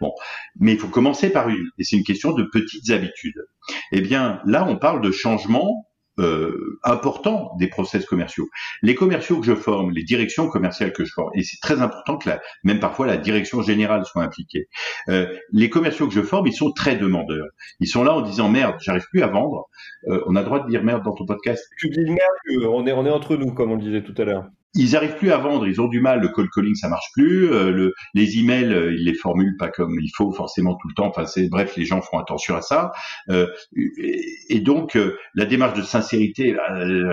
[0.00, 0.12] Bon,
[0.58, 3.46] mais il faut commencer par une, et c'est une question de petites habitudes.
[3.92, 5.86] Eh bien, là, on parle de changement
[6.18, 8.46] euh, important des process commerciaux.
[8.82, 12.18] Les commerciaux que je forme, les directions commerciales que je forme, et c'est très important
[12.18, 14.68] que la, même parfois la direction générale soit impliquée.
[15.08, 17.46] Euh, les commerciaux que je forme, ils sont très demandeurs.
[17.80, 19.70] Ils sont là en disant merde, j'arrive plus à vendre.
[20.08, 21.66] Euh, on a le droit de dire merde dans ton podcast.
[21.78, 24.24] Tu dis merde, on est on est entre nous, comme on le disait tout à
[24.24, 27.10] l'heure ils arrivent plus à vendre, ils ont du mal, le cold calling ça marche
[27.12, 30.88] plus, euh, le, les emails euh, ils les formulent pas comme il faut forcément tout
[30.88, 31.06] le temps.
[31.06, 32.92] Enfin c'est bref, les gens font attention à ça.
[33.28, 36.56] Euh, et, donc euh, la démarche de sincérité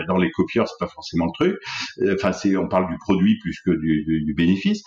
[0.08, 1.58] dans les copieurs c'est pas forcément le truc.
[2.14, 4.84] Enfin c'est on parle du produit plus que du, du, du bénéfice.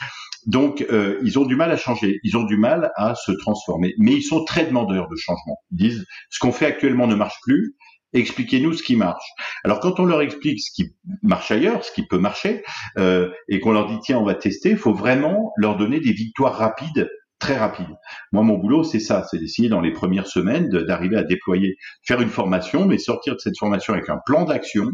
[0.47, 0.85] Donc
[1.23, 4.23] ils ont du mal à changer, ils ont du mal à se transformer, mais ils
[4.23, 5.59] sont très demandeurs de changement.
[5.71, 7.77] Ils disent ce qu'on fait actuellement ne marche plus
[8.12, 9.25] expliquez-nous ce qui marche.
[9.64, 12.62] Alors quand on leur explique ce qui marche ailleurs, ce qui peut marcher,
[12.98, 16.12] euh, et qu'on leur dit tiens on va tester, il faut vraiment leur donner des
[16.12, 17.09] victoires rapides
[17.42, 17.88] très rapide.
[18.31, 22.20] Moi, mon boulot, c'est ça, c'est d'essayer dans les premières semaines d'arriver à déployer, faire
[22.20, 24.92] une formation, mais sortir de cette formation avec un plan d'action,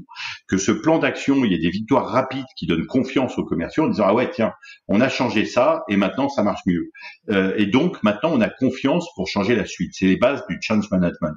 [0.48, 3.84] que ce plan d'action, il y ait des victoires rapides qui donnent confiance aux commerciaux
[3.84, 4.54] en disant ah ouais tiens,
[4.88, 6.90] on a changé ça et maintenant ça marche mieux.
[7.28, 9.90] Euh, et donc maintenant on a confiance pour changer la suite.
[9.92, 11.34] C'est les bases du change management.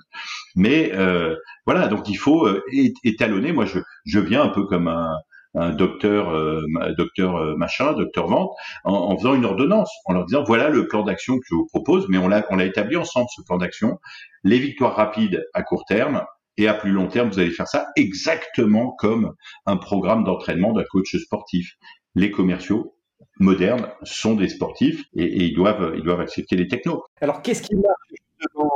[0.55, 2.63] Mais euh, voilà, donc il faut euh,
[3.03, 3.51] étalonner.
[3.51, 5.17] Moi, je, je viens un peu comme un
[5.53, 6.63] un docteur, euh,
[6.97, 8.51] docteur euh, machin, docteur vente,
[8.83, 12.07] en, faisant une ordonnance, en leur disant voilà le plan d'action que je vous propose,
[12.09, 13.99] mais on l'a on l'a établi ensemble ce plan d'action,
[14.43, 16.23] les victoires rapides à court terme.
[16.57, 19.33] Et à plus long terme, vous allez faire ça exactement comme
[19.65, 21.77] un programme d'entraînement d'un coach sportif.
[22.13, 22.93] Les commerciaux
[23.39, 27.03] modernes sont des sportifs et, ils doivent ils doivent accepter les technos.
[27.21, 28.10] Alors qu'est-ce qui marche?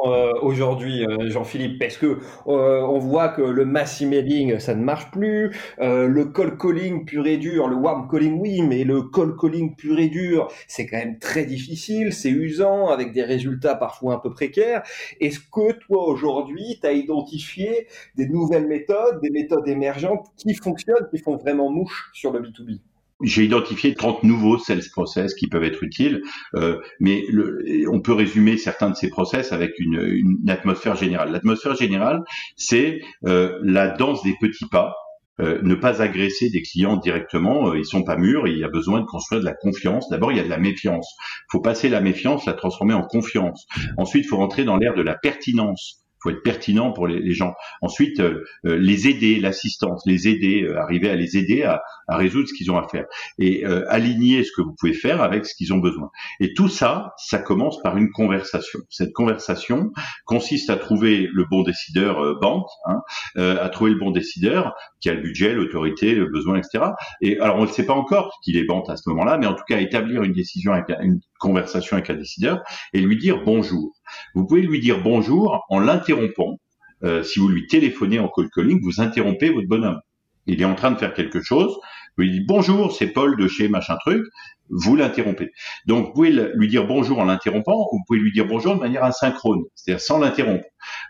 [0.06, 4.84] Euh, aujourd'hui, euh, Jean-Philippe Parce que euh, on voit que le mass emailing, ça ne
[4.84, 5.52] marche plus.
[5.80, 10.00] le cold calling pur et dur, le warm calling, oui, mais le cold calling pur
[10.00, 14.32] et dur, c'est quand même très difficile, c'est usant, avec des résultats parfois un peu
[14.32, 14.84] précaires.
[15.20, 21.08] Est-ce que toi, aujourd'hui, tu as identifié des nouvelles méthodes, des méthodes émergentes qui fonctionnent,
[21.12, 22.80] qui font vraiment mouche sur le B2B
[23.26, 26.22] j'ai identifié 30 nouveaux sales process qui peuvent être utiles,
[26.56, 31.32] euh, mais le, on peut résumer certains de ces process avec une, une atmosphère générale.
[31.32, 32.24] L'atmosphère générale,
[32.56, 34.96] c'est euh, la danse des petits pas.
[35.42, 38.70] Euh, ne pas agresser des clients directement, euh, ils sont pas mûrs il y a
[38.70, 40.08] besoin de construire de la confiance.
[40.08, 41.14] D'abord, il y a de la méfiance.
[41.20, 43.66] Il faut passer la méfiance, la transformer en confiance.
[43.98, 47.54] Ensuite, il faut rentrer dans l'ère de la pertinence faut être pertinent pour les, gens.
[47.82, 52.48] Ensuite, euh, euh, les aider, l'assistance, les aider, euh, arriver à les aider à, résoudre
[52.48, 53.06] ce qu'ils ont à faire
[53.40, 56.12] et aligner ce que vous pouvez faire avec ce qu'ils ont besoin.
[56.40, 58.80] Et tout ça, ça commence par une conversation.
[58.90, 59.92] Cette conversation
[60.26, 63.02] consiste à trouver le bon décideur banque, hein,
[63.36, 66.92] à trouver le bon décideur qui a le budget, l'autorité, le besoin, etc.
[67.22, 69.56] Et alors on ne sait pas encore qu'il est banque à ce moment-là, mais en
[69.56, 72.62] tout cas établir une décision avec une conversation avec un décideur
[72.94, 73.92] et lui dire bonjour.
[74.34, 76.60] Vous pouvez lui dire bonjour en l'interrompant.
[77.04, 80.00] Euh, si vous lui téléphonez en call calling, vous interrompez votre bonhomme.
[80.48, 81.76] Il est en train de faire quelque chose.
[82.18, 84.24] Vous lui dites bonjour, c'est Paul de chez machin truc.
[84.70, 85.52] Vous l'interrompez.
[85.86, 88.80] Donc vous pouvez lui dire bonjour en l'interrompant, ou vous pouvez lui dire bonjour de
[88.80, 90.66] manière asynchrone, c'est-à-dire sans l'interrompre.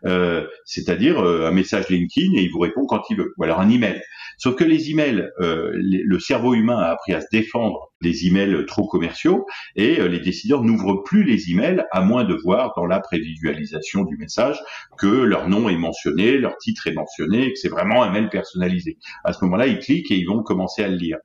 [0.06, 3.60] Euh, c'est-à-dire euh, un message LinkedIn et il vous répond quand il veut, ou alors
[3.60, 4.02] un email.
[4.38, 8.66] Sauf que les emails, euh, le cerveau humain a appris à se défendre des emails
[8.66, 12.86] trop commerciaux et euh, les décideurs n'ouvrent plus les emails à moins de voir dans
[12.86, 14.60] la prévisualisation du message
[14.98, 18.98] que leur nom est mentionné, leur titre est mentionné, que c'est vraiment un mail personnalisé.
[19.24, 21.18] À ce moment-là, ils cliquent et ils vont commencer à le lire.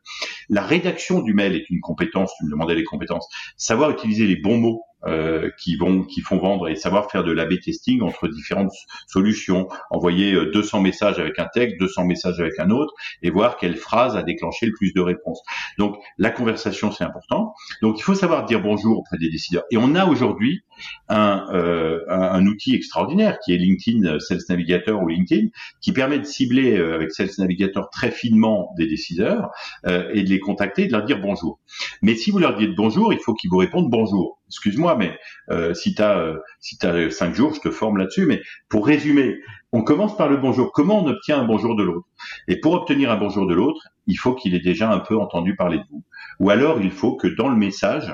[0.48, 3.28] La rédaction du mail est une compétence, tu me demandais les compétences.
[3.56, 7.32] Savoir utiliser les bons mots euh, qui vont qui font vendre et savoir faire de
[7.32, 8.74] l'A/B testing entre différentes
[9.06, 13.56] solutions, envoyer 200 euh, messages avec un texte, 200 messages avec un autre et voir
[13.56, 15.40] quelle phrase a déclenché le plus de réponses.
[15.78, 17.54] Donc la conversation c'est important.
[17.80, 19.62] Donc il faut savoir dire bonjour auprès des décideurs.
[19.70, 20.64] Et on a aujourd'hui
[21.08, 25.48] un, euh, un, outil extraordinaire qui est LinkedIn Sales Navigator ou LinkedIn
[25.80, 29.48] qui permet de cibler avec Sales Navigator très finement des décideurs
[29.86, 31.58] et de les contacter et de leur dire bonjour.
[32.02, 35.16] Mais si vous leur dites bonjour, il faut qu'ils vous répondent bonjour excuse-moi, mais
[35.50, 38.26] euh, si tu euh, si as cinq jours, je te forme là-dessus.
[38.26, 39.36] Mais pour résumer,
[39.72, 40.72] on commence par le bonjour.
[40.72, 42.08] Comment on obtient un bonjour de l'autre?
[42.48, 45.54] Et pour obtenir un bonjour de l'autre, il faut qu'il ait déjà un peu entendu
[45.54, 46.04] parler de vous.
[46.40, 48.12] Ou alors, il faut que dans le message,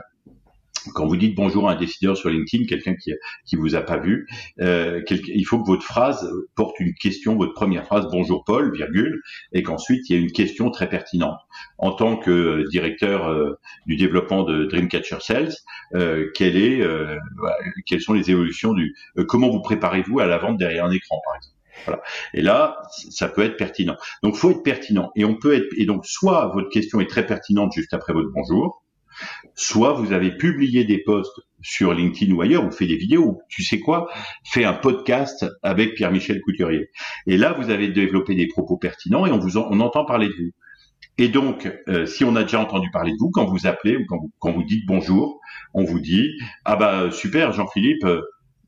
[0.94, 3.12] quand vous dites bonjour à un décideur sur LinkedIn, quelqu'un qui
[3.44, 4.26] qui vous a pas vu,
[4.60, 9.20] euh, il faut que votre phrase porte une question, votre première phrase bonjour Paul, virgule,
[9.52, 11.38] et qu'ensuite il y ait une question très pertinente.
[11.78, 15.52] En tant que euh, directeur euh, du développement de Dreamcatcher Sales,
[15.94, 17.16] euh, quelle est, euh,
[17.86, 18.94] quelles sont les évolutions du,
[19.28, 21.56] comment vous préparez-vous à la vente derrière un écran, par exemple?
[21.84, 22.02] Voilà.
[22.34, 22.78] Et là,
[23.10, 23.96] ça peut être pertinent.
[24.22, 25.10] Donc, faut être pertinent.
[25.14, 25.68] Et on peut être.
[25.76, 28.82] Et donc, soit votre question est très pertinente juste après votre bonjour,
[29.54, 33.62] soit vous avez publié des posts sur LinkedIn ou ailleurs, ou fait des vidéos, tu
[33.62, 34.08] sais quoi,
[34.44, 36.90] fait un podcast avec Pierre-Michel Couturier.
[37.26, 40.34] Et là, vous avez développé des propos pertinents et on vous on entend parler de
[40.34, 40.52] vous.
[41.18, 44.04] Et donc, euh, si on a déjà entendu parler de vous, quand vous appelez ou
[44.06, 45.40] quand vous, quand vous dites bonjour,
[45.72, 46.30] on vous dit
[46.64, 48.20] ah bah super Jean-Philippe, euh,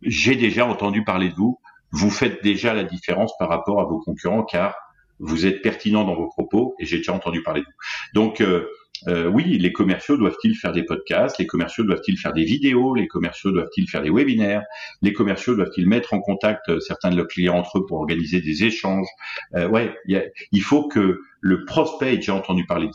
[0.02, 1.60] j'ai déjà entendu parler de vous.
[1.90, 4.74] Vous faites déjà la différence par rapport à vos concurrents car
[5.18, 8.20] vous êtes pertinent dans vos propos et j'ai déjà entendu parler de vous.
[8.22, 8.68] Donc euh,
[9.06, 11.38] euh, oui, les commerciaux doivent-ils faire des podcasts?
[11.38, 12.94] Les commerciaux doivent-ils faire des vidéos?
[12.94, 14.64] Les commerciaux doivent-ils faire des webinaires?
[15.02, 18.40] Les commerciaux doivent-ils mettre en contact euh, certains de leurs clients entre eux pour organiser
[18.40, 19.06] des échanges?
[19.54, 22.88] Euh, Ouais, il faut que le prospect ait déjà entendu parler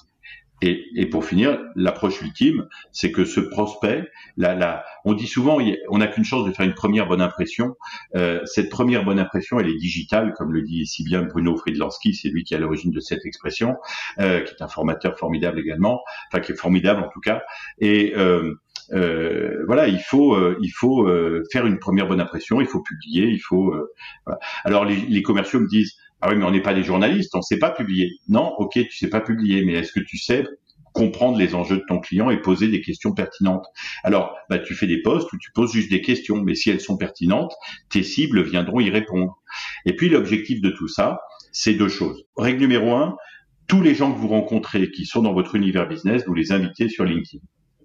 [0.63, 5.57] de et, pour finir, l'approche ultime, c'est que ce prospect, là, on dit souvent,
[5.89, 7.75] on n'a qu'une chance de faire une première bonne impression.
[8.15, 12.13] Euh, cette première bonne impression, elle est digitale, comme le dit si bien Bruno Friedlanski,
[12.13, 13.75] c'est lui qui est à l'origine de cette expression,
[14.19, 17.43] euh, qui est un formateur formidable également, enfin qui est formidable en tout cas.
[17.79, 18.55] Et euh,
[19.67, 21.09] voilà, il faut, il faut
[21.51, 23.73] faire une première bonne impression, il faut publier, il faut.
[24.65, 27.39] Alors les, les commerciaux me disent ah oui, mais on n'est pas des journalistes, on
[27.39, 28.09] ne sait pas publier.
[28.29, 30.45] Non, ok, tu sais pas publier, mais est-ce que tu sais
[30.93, 33.65] comprendre les enjeux de ton client et poser des questions pertinentes?
[34.05, 36.79] Alors, bah, tu fais des posts où tu poses juste des questions, mais si elles
[36.79, 37.51] sont pertinentes,
[37.89, 39.37] tes cibles viendront y répondre.
[39.85, 41.19] Et puis, l'objectif de tout ça,
[41.51, 42.23] c'est deux choses.
[42.37, 43.17] Règle numéro un,
[43.67, 46.87] tous les gens que vous rencontrez qui sont dans votre univers business, vous les invitez
[46.87, 47.43] sur LinkedIn.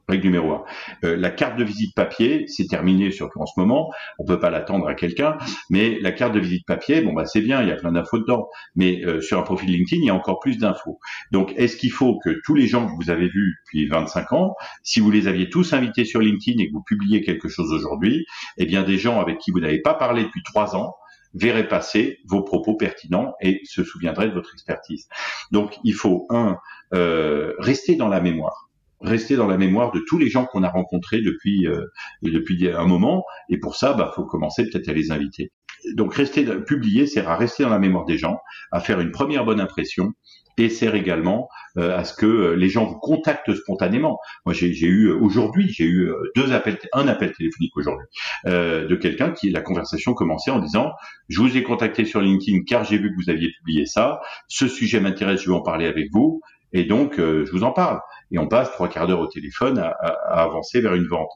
[0.09, 0.64] Règle numéro un.
[1.05, 3.92] Euh, la carte de visite papier, c'est terminé surtout en ce moment.
[4.18, 5.37] On peut pas l'attendre à quelqu'un,
[5.68, 8.18] mais la carte de visite papier, bon bah c'est bien, il y a plein d'infos
[8.18, 8.49] dedans.
[8.75, 10.99] Mais euh, sur un profil LinkedIn, il y a encore plus d'infos.
[11.31, 14.55] Donc, est-ce qu'il faut que tous les gens que vous avez vus depuis 25 ans,
[14.83, 18.25] si vous les aviez tous invités sur LinkedIn et que vous publiez quelque chose aujourd'hui,
[18.57, 20.94] eh bien des gens avec qui vous n'avez pas parlé depuis trois ans
[21.35, 25.09] verraient passer vos propos pertinents et se souviendraient de votre expertise.
[25.53, 26.57] Donc, il faut un
[26.94, 28.68] euh, rester dans la mémoire
[29.01, 31.85] rester dans la mémoire de tous les gens qu'on a rencontrés depuis euh,
[32.23, 33.25] depuis un moment.
[33.49, 35.53] Et pour ça, bah, faut commencer peut-être à les inviter.
[35.95, 38.39] Donc rester publier sert à rester dans la mémoire des gens,
[38.73, 40.13] à faire une première bonne impression
[40.61, 44.19] et sert également euh, à ce que euh, les gens vous contactent spontanément.
[44.45, 48.07] Moi, j'ai eu aujourd'hui, j'ai eu deux appels, un appel téléphonique aujourd'hui
[48.45, 50.91] de quelqu'un qui la conversation commençait en disant
[51.29, 54.67] je vous ai contacté sur LinkedIn car j'ai vu que vous aviez publié ça, ce
[54.67, 56.41] sujet m'intéresse, je vais en parler avec vous
[56.73, 58.01] et donc je vous en parle
[58.31, 59.91] et on passe trois quarts d'heure au téléphone à,
[60.29, 61.31] avancer vers une vente.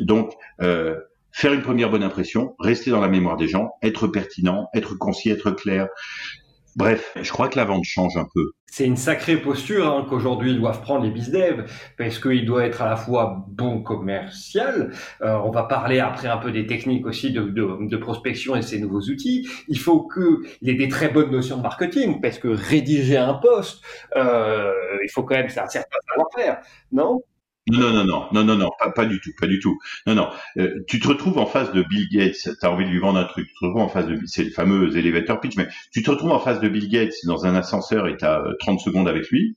[0.00, 0.96] Donc, euh,
[1.32, 5.30] faire une première bonne impression, rester dans la mémoire des gens, être pertinent, être concis,
[5.30, 5.88] être clair.
[6.76, 8.52] Bref, je crois que la vente change un peu.
[8.66, 11.64] C'est une sacrée posture hein, qu'aujourd'hui doivent prendre les bizdev
[11.96, 14.92] parce qu'il doit être à la fois bon commercial.
[15.22, 18.60] Euh, on va parler après un peu des techniques aussi de, de, de prospection et
[18.60, 19.48] ces nouveaux outils.
[19.68, 23.82] Il faut qu'il ait des très bonnes notions de marketing parce que rédiger un poste,
[24.14, 24.70] euh,
[25.02, 26.58] il faut quand même un certain savoir-faire,
[26.92, 27.22] non?
[27.68, 29.78] Non, non, non, non, non, non, pas, pas du tout, pas du tout.
[30.06, 30.30] Non, non.
[30.56, 33.18] Euh, tu te retrouves en face de Bill Gates, tu as envie de lui vendre
[33.18, 36.02] un truc, tu te retrouves en face de, c'est le fameux elevator pitch, mais tu
[36.02, 39.08] te retrouves en face de Bill Gates dans un ascenseur et tu as 30 secondes
[39.08, 39.56] avec lui.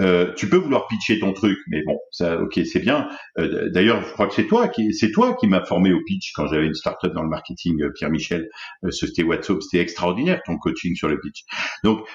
[0.00, 3.08] Euh, tu peux vouloir pitcher ton truc, mais bon, ça, ok, c'est bien.
[3.38, 6.32] Euh, d'ailleurs, je crois que c'est toi qui, c'est toi qui m'as formé au pitch
[6.34, 8.48] quand j'avais une startup dans le marketing, euh, Pierre Michel.
[8.90, 11.44] c'était WhatsApp, c'était extraordinaire ton coaching sur le pitch.
[11.84, 12.06] Donc,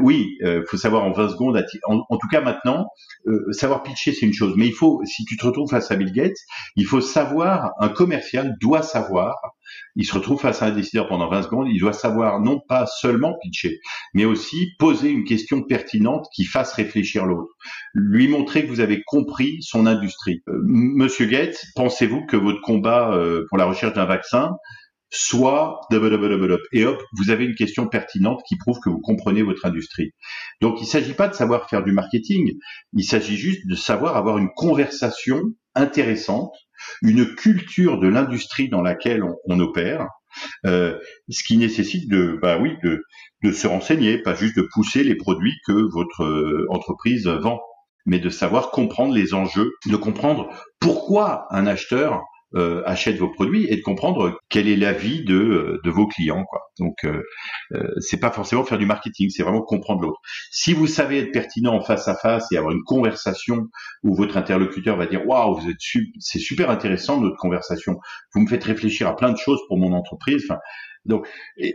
[0.00, 1.64] oui, faut savoir en 20 secondes.
[1.84, 2.86] En, en tout cas, maintenant,
[3.50, 6.12] savoir pitcher c'est une chose, mais il faut, si tu te retrouves face à Bill
[6.12, 6.38] Gates,
[6.76, 9.34] il faut savoir, un commercial doit savoir
[9.94, 12.86] il se retrouve face à un décideur pendant 20 secondes, il doit savoir non pas
[12.86, 13.80] seulement pitcher,
[14.14, 17.52] mais aussi poser une question pertinente qui fasse réfléchir l'autre.
[17.94, 20.42] Lui montrer que vous avez compris son industrie.
[20.48, 24.56] Euh, Monsieur Gates, pensez-vous que votre combat euh, pour la recherche d'un vaccin
[25.10, 25.80] soit
[26.72, 30.12] et hop, vous avez une question pertinente qui prouve que vous comprenez votre industrie.
[30.60, 32.54] Donc il ne s'agit pas de savoir faire du marketing,
[32.92, 35.42] il s'agit juste de savoir avoir une conversation
[35.74, 36.54] intéressante
[37.02, 40.06] une culture de l'industrie dans laquelle on, opère,
[40.66, 43.02] euh, ce qui nécessite de, bah oui, de,
[43.52, 47.60] se renseigner, pas juste de pousser les produits que votre euh, entreprise vend,
[48.06, 50.48] mais de savoir comprendre les enjeux, de comprendre
[50.80, 52.22] pourquoi un acheteur
[52.54, 56.44] euh, achètent vos produits et de comprendre quel est l'avis de, de vos clients.
[56.44, 56.60] Quoi.
[56.78, 57.22] Donc, euh,
[57.72, 60.20] euh, c'est pas forcément faire du marketing, c'est vraiment comprendre l'autre.
[60.52, 63.66] Si vous savez être pertinent en face à face et avoir une conversation
[64.04, 65.76] où votre interlocuteur va dire waouh, vous êtes
[66.20, 67.98] c'est super intéressant notre conversation.
[68.32, 70.46] Vous me faites réfléchir à plein de choses pour mon entreprise.
[71.04, 71.28] Donc,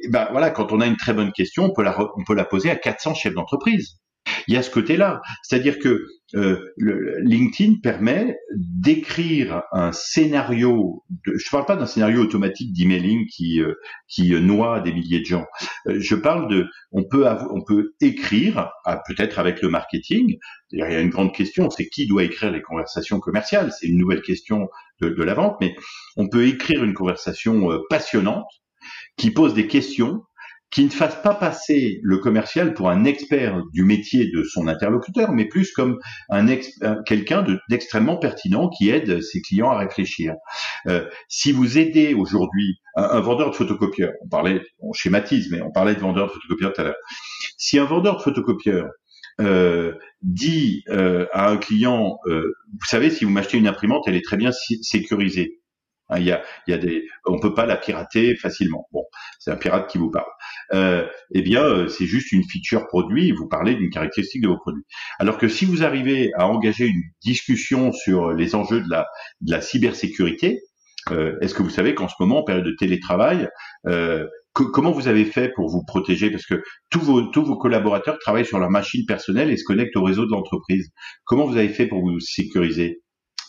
[0.10, 2.45] ben voilà, quand on a une très bonne question, on peut la on peut la
[2.45, 3.98] poser à 400 chefs d'entreprise.
[4.47, 6.05] Il y a ce côté-là, c'est-à-dire que
[6.36, 11.03] euh, LinkedIn permet d'écrire un scénario.
[11.09, 13.74] De, je ne parle pas d'un scénario automatique d'emailing qui euh,
[14.07, 15.45] qui noie des milliers de gens.
[15.88, 18.72] Euh, je parle de, on peut on peut écrire,
[19.07, 20.38] peut-être avec le marketing.
[20.72, 23.72] Il y a une grande question, c'est qui doit écrire les conversations commerciales?
[23.78, 24.69] C'est une nouvelle question
[25.01, 25.76] de, de, la vente, mais
[26.15, 28.47] on peut écrire une conversation passionnante
[29.17, 30.24] qui pose des questions
[30.72, 35.34] qui ne fasse pas passer le commercial pour un expert du métier de son interlocuteur,
[35.34, 35.99] mais plus comme
[36.30, 36.45] un
[37.05, 40.34] quelqu'un d'extrêmement pertinent qui aide ses clients à réfléchir.
[40.88, 45.72] Euh, si vous aidez aujourd'hui un, vendeur de photocopieurs, on parlait, on schématise, mais on
[45.72, 46.95] parlait de vendeur de photocopieurs tout à l'heure.
[47.57, 48.89] Si un vendeur de photocopieurs
[49.39, 54.15] euh, dit euh, à un client, euh, vous savez, si vous m'achetez une imprimante, elle
[54.15, 54.51] est très bien
[54.82, 55.61] sécurisée.
[56.12, 56.41] Hein, il y, a,
[57.26, 58.88] on peut pas la pirater facilement.
[58.91, 59.03] Bon,
[59.39, 60.30] c'est un pirate qui vous parle.
[60.74, 63.32] Euh, eh bien, euh, c'est juste une feature produit.
[63.32, 64.84] Vous parlez d'une caractéristique de vos produits.
[65.20, 70.62] Alors que si vous arrivez à engager une discussion sur les enjeux de la, cybersécurité,
[71.12, 73.47] euh, est-ce que vous savez qu'en ce moment, en période de télétravail,
[74.53, 76.30] comment vous avez fait pour vous protéger?
[76.30, 80.26] Parce que tous vos collaborateurs travaillent sur leur machine personnelle et se connectent au réseau
[80.26, 80.89] de l'entreprise.
[81.24, 83.01] Comment vous avez fait pour vous sécuriser?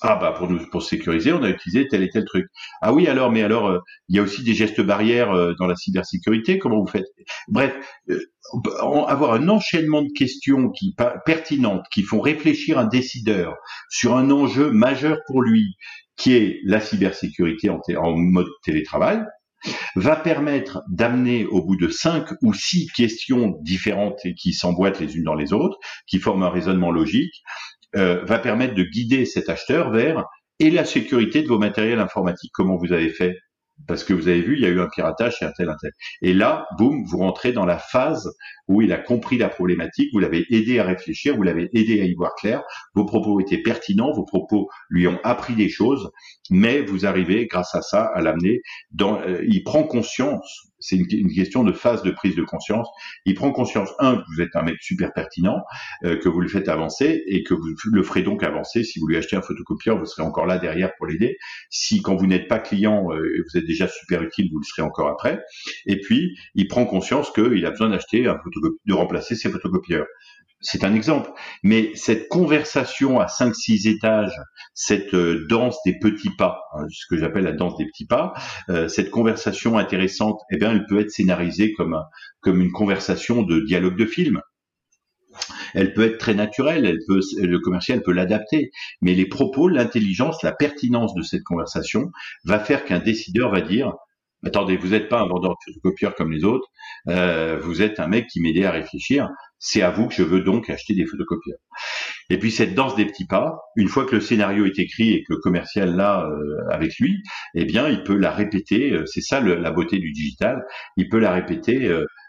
[0.03, 2.47] Ah bah pour nous pour sécuriser, on a utilisé tel et tel truc.
[2.81, 3.79] Ah oui alors mais alors euh,
[4.09, 6.59] il y a aussi des gestes barrières euh, dans la cybersécurité.
[6.59, 7.07] Comment vous faites?
[7.49, 7.75] Bref,
[8.11, 8.19] euh,
[9.07, 10.95] avoir un enchaînement de questions qui
[11.25, 13.55] pertinentes qui font réfléchir un décideur
[13.91, 15.77] sur un enjeu majeur pour lui,
[16.17, 19.23] qui est la cybersécurité en, en mode télétravail,
[19.95, 25.17] va permettre d'amener au bout de cinq ou six questions différentes et qui s'emboîtent les
[25.17, 25.79] unes dans les autres,
[26.09, 27.43] qui forment un raisonnement logique,
[27.97, 30.25] euh, va permettre de guider cet acheteur vers
[30.59, 32.53] et la sécurité de vos matériels informatiques.
[32.55, 33.37] Comment vous avez fait?
[33.89, 35.77] Parce que vous avez vu, il y a eu un piratage chez un tel, un
[35.81, 35.91] tel.
[36.21, 38.31] Et là, boum, vous rentrez dans la phase
[38.69, 42.05] où il a compris la problématique, vous l'avez aidé à réfléchir, vous l'avez aidé à
[42.05, 42.63] y voir clair,
[42.95, 46.11] vos propos étaient pertinents, vos propos lui ont appris des choses,
[46.51, 48.61] mais vous arrivez, grâce à ça, à l'amener
[48.93, 52.89] dans, euh, il prend conscience c'est une, question de phase de prise de conscience.
[53.25, 55.63] Il prend conscience, un, que vous êtes un mec super pertinent,
[56.05, 58.85] euh, que vous le faites avancer et que vous le ferez donc avancer.
[58.85, 61.39] Si vous lui achetez un photocopieur, vous serez encore là derrière pour l'aider.
[61.71, 64.83] Si quand vous n'êtes pas client euh, vous êtes déjà super utile, vous le serez
[64.83, 65.41] encore après.
[65.87, 70.07] Et puis, il prend conscience qu'il a besoin d'acheter un photocopieur, de remplacer ses photocopieurs
[70.63, 71.31] c'est un exemple.
[71.63, 74.35] Mais cette conversation à 5-6 étages,
[74.75, 78.33] cette euh, danse des petits pas, hein, ce que j'appelle la danse des petits pas,
[78.71, 81.99] euh, cette conversation intéressante, eh bien, elle peut être scénarisée comme,
[82.41, 84.41] comme une conversation de dialogue de film.
[85.75, 91.15] Elle peut être très naturelle, le commercial peut l'adapter, mais les propos, l'intelligence, la pertinence
[91.15, 92.11] de cette conversation
[92.45, 93.95] va faire qu'un décideur va dire
[94.45, 96.69] attendez, vous n'êtes pas un vendeur de photocopieurs comme les autres,
[97.09, 99.29] euh, vous êtes un mec qui m'aidait à réfléchir,
[99.59, 101.59] c'est à vous que je veux donc acheter des photocopieurs.
[102.31, 105.23] Et puis cette danse des petits pas, une fois que le scénario est écrit et
[105.23, 107.23] que le commercial l'a euh, avec lui,
[107.55, 110.65] eh bien il peut la répéter, euh, c'est ça la beauté du digital,
[110.97, 111.89] il peut la répéter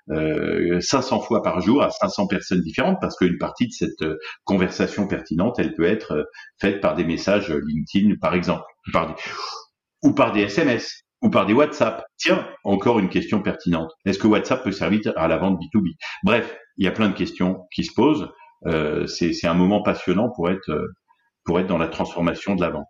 [0.10, 4.04] euh, 500 fois par jour à 500 personnes différentes parce qu'une partie de cette
[4.44, 6.28] conversation pertinente, elle peut être
[6.60, 8.66] faite par des messages LinkedIn par exemple,
[10.04, 12.06] ou par des SMS ou par des WhatsApp.
[12.18, 13.92] Tiens, encore une question pertinente.
[14.06, 15.94] Est-ce que WhatsApp peut servir à la vente B2B
[16.24, 18.28] Bref, il y a plein de questions qui se posent.
[18.68, 20.88] Euh, c'est un moment passionnant euh,
[21.46, 22.90] pour être dans la transformation de la vente.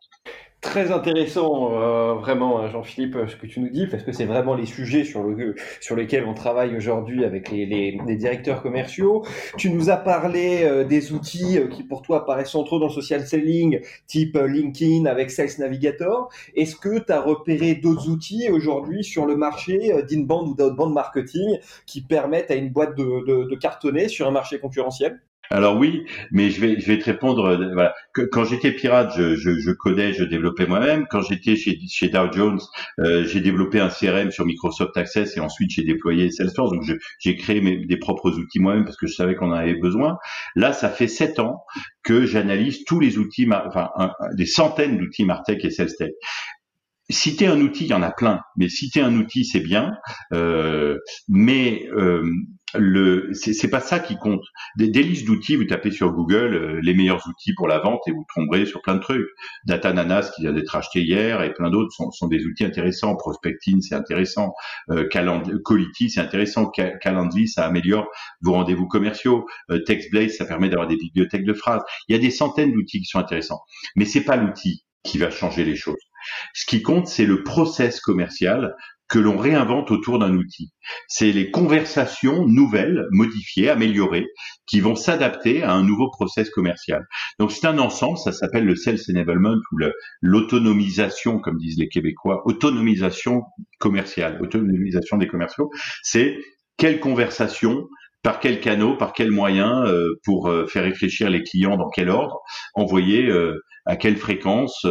[0.63, 4.55] Très intéressant, euh, vraiment, hein, Jean-Philippe, ce que tu nous dis, parce que c'est vraiment
[4.55, 5.55] les sujets sur, le,
[5.97, 9.25] lesquels on travaille aujourd'hui avec les, les, les, directeurs commerciaux.
[9.57, 12.93] Tu nous as parlé euh, des outils euh, qui, pour toi, paraissent centraux dans le
[12.93, 16.29] social selling, type LinkedIn avec Sales Navigator.
[16.55, 21.59] Est-ce que tu as repéré d'autres outils aujourd'hui sur le marché d'inbound ou d'outbound marketing
[21.85, 25.19] qui permettent à une boîte de, de, de cartonner sur un marché concurrentiel?
[25.49, 27.45] Alors oui, mais je vais, te répondre.
[27.45, 31.05] Euh, quand j'étais pirate, je, codais, je développais moi-même.
[31.09, 32.59] Quand j'étais chez, chez Dow Jones,
[32.99, 36.71] euh, j'ai développé un CRM sur Microsoft Access et ensuite j'ai déployé Salesforce.
[36.71, 36.83] Donc
[37.19, 40.17] j'ai créé mes, des propres outils moi-même parce que je savais qu'on en avait besoin.
[40.55, 41.63] Là, ça fait sept ans
[42.03, 43.91] que j'analyse tous les outils, enfin
[44.33, 46.13] des centaines d'outils Martech et SalesTech.
[47.09, 49.93] Citer un outil, il y en a plein, mais citer un outil, c'est bien,
[50.33, 50.97] euh,
[51.27, 52.23] mais euh,
[52.75, 54.43] le c'est pas ça qui compte.
[54.77, 58.11] Des, listes d'outils, vous tapez sur Google euh, les meilleurs outils pour la vente et
[58.11, 59.27] vous tomberez sur plein de trucs.
[59.65, 63.15] Datananas qui vient d'être acheté hier et plein d'autres sont, des outils intéressants.
[63.15, 64.53] Prospecting, c'est intéressant.
[64.89, 65.07] Euh,
[65.63, 66.71] Colity, c'est intéressant.
[67.01, 68.07] Calendly, ça améliore
[68.41, 69.45] vos rendez-vous commerciaux.
[69.69, 71.81] Euh, TextBlaze, ça permet d'avoir des bibliothèques de phrases.
[72.07, 73.61] Il y a des centaines d'outils qui sont intéressants,
[73.95, 75.99] mais c'est pas l'outil qui va changer les choses.
[76.53, 78.75] Ce qui compte, c'est le process commercial
[79.09, 80.71] que l'on réinvente autour d'un outil.
[81.07, 84.25] C'est les conversations nouvelles, modifiées, améliorées,
[84.65, 87.05] qui vont s'adapter à un nouveau process commercial.
[87.37, 89.77] Donc c'est un ensemble, ça s'appelle le Sales Enablement ou
[90.21, 93.43] l'autonomisation, comme disent les Québécois, autonomisation
[93.79, 95.69] commerciale, autonomisation des commerciaux.
[96.01, 96.39] C'est
[96.77, 97.87] quelle conversation
[98.23, 102.09] par quel canot, par quel moyen, euh, pour euh, faire réfléchir les clients dans quel
[102.09, 102.39] ordre,
[102.73, 104.87] envoyer euh, à quelle fréquence,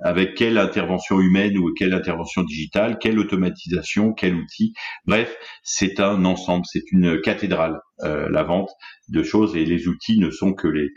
[0.00, 4.72] avec quelle intervention humaine ou quelle intervention digitale, quelle automatisation, quel outil.
[5.04, 8.70] Bref, c'est un ensemble, c'est une cathédrale, la vente
[9.10, 10.88] de choses et les outils ne sont que les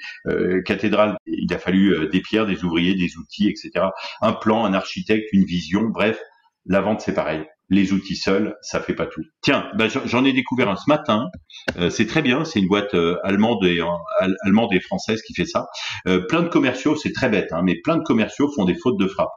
[0.63, 1.17] cathédrales.
[1.27, 3.87] Il a fallu des pierres, des ouvriers, des outils, etc.
[4.21, 5.89] Un plan, un architecte, une vision.
[5.89, 6.17] Bref,
[6.65, 9.21] la vente c'est pareil les outils seuls, ça fait pas tout.
[9.41, 11.29] Tiens, bah, j'en ai découvert un ce matin.
[11.77, 13.85] Euh, c'est très bien, c'est une boîte euh, allemande et euh,
[14.43, 15.67] allemande et française qui fait ça.
[16.29, 19.07] plein de commerciaux, c'est très bête, hein, mais plein de commerciaux font des fautes de
[19.07, 19.31] frappe.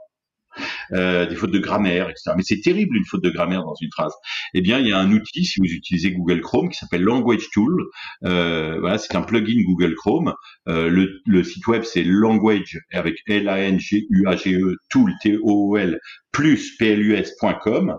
[0.93, 2.33] Euh, des fautes de grammaire, etc.
[2.37, 4.13] Mais c'est terrible une faute de grammaire dans une phrase.
[4.55, 7.49] Eh bien, il y a un outil si vous utilisez Google Chrome qui s'appelle Language
[7.53, 7.85] Tool.
[8.25, 10.35] Euh, voilà, c'est un plugin Google Chrome.
[10.69, 15.99] Euh, le, site web c'est language avec L-A-N-G-U-A-G-E tool T-O-O-L
[16.33, 17.99] plus plus.com,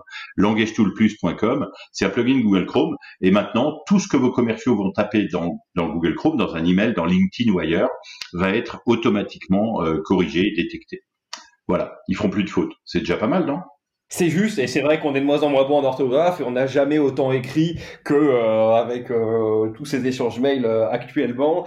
[1.92, 2.96] c'est un plugin Google Chrome.
[3.20, 6.94] Et maintenant, tout ce que vos commerciaux vont taper dans, Google Chrome, dans un email,
[6.94, 7.90] dans LinkedIn ou ailleurs,
[8.32, 11.02] va être automatiquement euh, corrigé, détecté.
[11.70, 12.72] Voilà, ils feront plus de fautes.
[12.84, 13.60] C'est déjà pas mal, non?
[14.12, 16.42] C'est juste, et c'est vrai qu'on est de moins en moins bon en orthographe, et
[16.42, 21.64] on n'a jamais autant écrit que euh, avec euh, tous ces échanges mails euh, actuellement.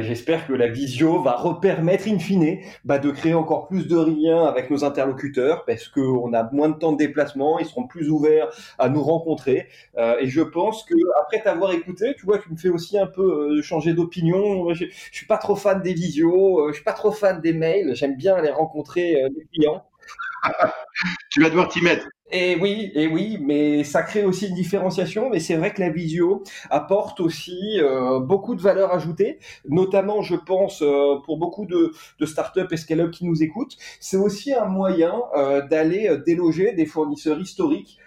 [0.00, 4.46] j'espère que la visio va repermettre in fine bah, de créer encore plus de liens
[4.46, 8.48] avec nos interlocuteurs, parce qu'on a moins de temps de déplacement, ils seront plus ouverts
[8.78, 9.68] à nous rencontrer.
[9.96, 13.62] et je pense que après t'avoir écouté, tu vois, tu me fais aussi un peu
[13.62, 14.74] changer d'opinion.
[14.74, 17.94] Je, je suis pas trop fan des visios, je suis pas trop fan des mails.
[17.94, 19.84] J'aime bien aller rencontrer les clients.
[21.36, 22.08] tu vas devoir t'y mettre.
[22.32, 25.28] Et oui, et oui, mais ça crée aussi une différenciation.
[25.28, 30.34] Mais c'est vrai que la visio apporte aussi euh, beaucoup de valeur ajoutée, notamment, je
[30.34, 34.64] pense, euh, pour beaucoup de, de startups et scale-up qui nous écoutent, c'est aussi un
[34.64, 37.98] moyen euh, d'aller déloger des fournisseurs historiques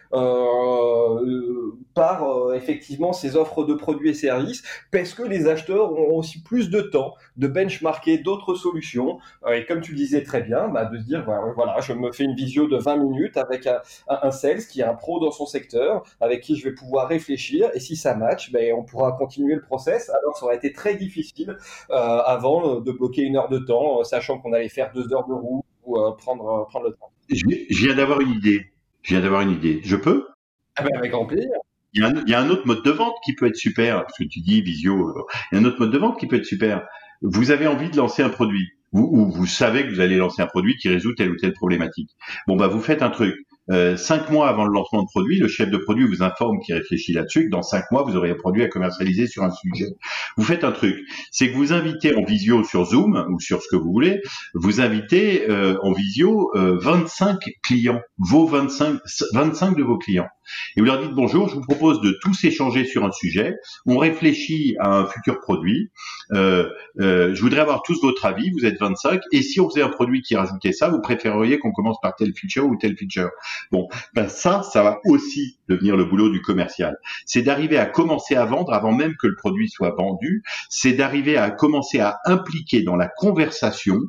[2.00, 6.42] par euh, effectivement ces offres de produits et services, parce que les acheteurs ont aussi
[6.42, 9.20] plus de temps de benchmarker d'autres solutions.
[9.46, 12.12] Euh, et comme tu le disais très bien, bah, de se dire voilà, je me
[12.12, 15.32] fais une visio de 20 minutes avec un, un, sales qui est un pro dans
[15.32, 17.70] son secteur, avec qui je vais pouvoir réfléchir.
[17.74, 20.10] Et si ça match, ben, on pourra continuer le process.
[20.10, 21.58] Alors ça aurait été très difficile
[21.90, 25.64] avant de bloquer une heure de temps, sachant qu'on allait faire deux heures de roue
[25.86, 27.12] ou prendre, prendre le temps.
[27.30, 28.72] Je viens d'avoir une idée.
[29.02, 29.82] Je viens d'avoir une idée.
[29.84, 30.28] Je peux
[30.76, 31.50] ah ben, Avec grand plaisir.
[31.94, 33.56] Il y, a un, il y, a un, autre mode de vente qui peut être
[33.56, 36.20] super, parce que tu dis visio, euh, il y a un autre mode de vente
[36.20, 36.88] qui peut être super.
[37.24, 40.44] Vous avez envie de lancer un produit, ou, ou vous savez que vous allez lancer
[40.44, 42.12] un produit qui résout telle ou telle problématique.
[42.46, 43.36] Bon, bah vous faites un truc.
[43.72, 46.76] Euh, cinq mois avant le lancement de produit, le chef de produit vous informe qu'il
[46.76, 49.92] réfléchit là-dessus, que dans cinq mois, vous aurez un produit à commercialiser sur un sujet.
[50.38, 50.98] Vous faites un truc,
[51.32, 54.22] c'est que vous invitez en visio sur Zoom ou sur ce que vous voulez,
[54.54, 59.00] vous invitez euh, en visio 25 euh, clients, vos 25,
[59.34, 60.28] 25 de vos clients.
[60.76, 63.56] Et vous leur dites bonjour, je vous propose de tous échanger sur un sujet.
[63.86, 65.92] On réfléchit à un futur produit.
[66.32, 66.70] Euh,
[67.00, 68.52] euh, je voudrais avoir tous votre avis.
[68.52, 69.22] Vous êtes 25.
[69.32, 72.34] Et si on faisait un produit qui rajoutait ça, vous préféreriez qu'on commence par tel
[72.34, 73.30] feature ou tel feature?
[73.72, 76.98] Bon, ben ça, ça va aussi devenir le boulot du commercial.
[77.26, 80.44] C'est d'arriver à commencer à vendre avant même que le produit soit vendu.
[80.70, 84.00] C'est d'arriver à commencer à impliquer dans la conversation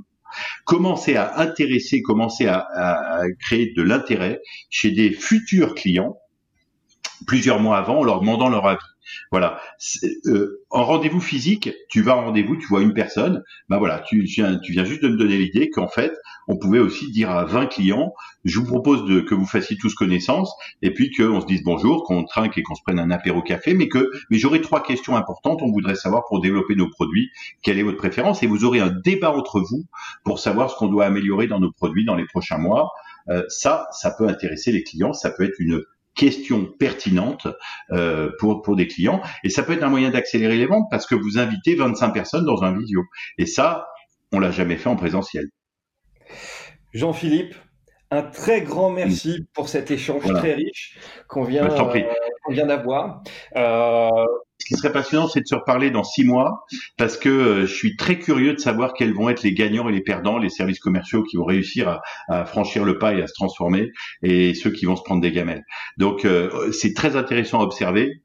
[0.64, 6.19] commencer à intéresser, commencer à, à créer de l'intérêt chez des futurs clients
[7.26, 8.78] plusieurs mois avant en leur demandant leur avis.
[9.30, 9.60] Voilà.
[10.26, 14.22] Euh, en rendez-vous physique, tu vas en rendez-vous, tu vois une personne, ben voilà, tu,
[14.22, 16.12] viens, tu viens juste de me donner l'idée qu'en fait,
[16.48, 18.12] on pouvait aussi dire à 20 clients,
[18.44, 20.52] je vous propose de, que vous fassiez tous connaissance,
[20.82, 23.74] et puis qu'on se dise bonjour, qu'on trinque et qu'on se prenne un apéro café,
[23.74, 27.30] mais que, mais j'aurais trois questions importantes, on voudrait savoir pour développer nos produits,
[27.62, 29.84] quelle est votre préférence, et vous aurez un débat entre vous
[30.24, 32.90] pour savoir ce qu'on doit améliorer dans nos produits dans les prochains mois.
[33.28, 35.82] Euh, ça, ça peut intéresser les clients, ça peut être une
[36.20, 37.48] questions pertinentes
[37.92, 39.22] euh, pour, pour des clients.
[39.42, 42.44] Et ça peut être un moyen d'accélérer les ventes parce que vous invitez 25 personnes
[42.44, 43.02] dans un visio.
[43.38, 43.88] Et ça,
[44.30, 45.46] on l'a jamais fait en présentiel.
[46.92, 47.54] Jean-Philippe,
[48.10, 53.22] Un très grand merci pour cet échange très riche qu'on vient, bah, euh, vient d'avoir.
[53.56, 54.10] Euh,
[54.60, 57.74] Ce qui serait passionnant, c'est de se reparler dans six mois, parce que euh, je
[57.74, 60.78] suis très curieux de savoir quels vont être les gagnants et les perdants, les services
[60.78, 63.90] commerciaux qui vont réussir à, franchir le pas et à se transformer,
[64.22, 65.64] et ceux qui vont se prendre des gamelles.
[65.96, 66.26] Donc,
[66.72, 68.20] c'est très intéressant à observer.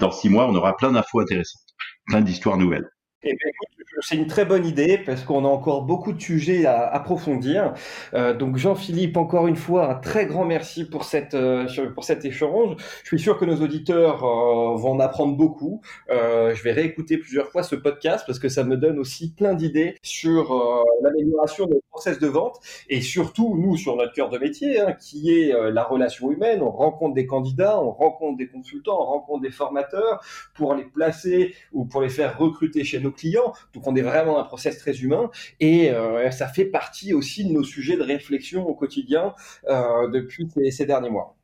[0.00, 1.62] dans six mois, on aura plein d'infos intéressantes,
[2.06, 2.88] plein d'histoires nouvelles.
[3.22, 3.52] Eh ben,
[4.00, 7.74] c'est une très bonne idée parce qu'on a encore beaucoup de sujets à approfondir.
[8.14, 12.24] Euh, donc Jean-Philippe, encore une fois, un très grand merci pour cette euh, pour cet
[12.24, 12.76] échange.
[13.02, 15.82] Je suis sûr que nos auditeurs euh, vont en apprendre beaucoup.
[16.08, 19.96] je vais réécouter plusieurs fois ce podcast parce que ça me donne aussi plein d'idées
[20.02, 22.58] sur l'amélioration de process de vente
[22.88, 26.62] et surtout nous sur notre cœur de métier, hein, qui est la relation humaine.
[26.62, 30.22] On rencontre des candidats, on rencontre des consultants, on rencontre des formateurs
[30.54, 33.52] pour les placer ou pour les faire recruter chez nos clients.
[33.74, 37.52] Donc on est vraiment un process très humain et euh, ça fait partie aussi de
[37.52, 39.34] nos sujets de réflexion au quotidien
[39.68, 41.36] euh, depuis ces, derniers mois.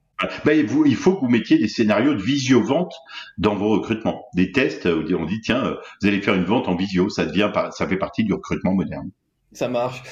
[0.45, 2.95] Ben, vous, il faut que vous mettiez des scénarios de visio-vente
[3.37, 4.25] dans vos recrutements.
[4.35, 7.27] Des tests où on dit, tiens, euh, vous allez faire une vente en visio, ça,
[7.27, 9.11] devient, ça fait partie du recrutement moderne.
[9.53, 10.03] Ça marche.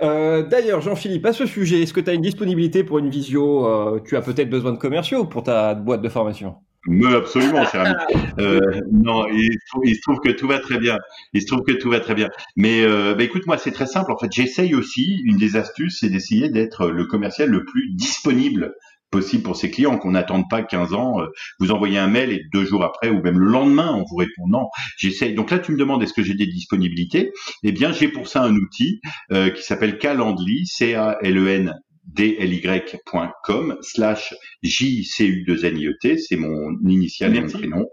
[0.00, 4.16] D'ailleurs, Jean-Philippe, à ce sujet, est-ce que tu as une disponibilité pour une visio Tu
[4.16, 6.56] as peut-être besoin de commerciaux pour ta boîte de formation?
[6.86, 7.94] Mais absolument, cher ami.
[8.40, 10.98] Euh, non, il, il, se trouve que tout va très bien.
[11.34, 12.30] Il se trouve que tout va très bien.
[12.56, 14.10] Mais euh, bah, écoute, moi, c'est très simple.
[14.10, 15.20] En fait, j'essaye aussi.
[15.24, 18.74] Une des astuces, c'est d'essayer d'être le commercial le plus disponible
[19.14, 21.20] possible pour ses clients, qu'on n'attende pas 15 ans.
[21.20, 21.26] Euh,
[21.60, 24.70] vous envoyez un mail et deux jours après, ou même le lendemain, en vous répondant,
[24.98, 25.34] j'essaye.
[25.34, 27.30] Donc là, tu me demandes est-ce que j'ai des disponibilités?
[27.62, 31.72] Eh bien, j'ai pour ça un outil euh, qui s'appelle Calendly, C-A-L-E-N
[32.06, 37.86] dly.com slash jcu2niet, c'est mon initial et mon prénom,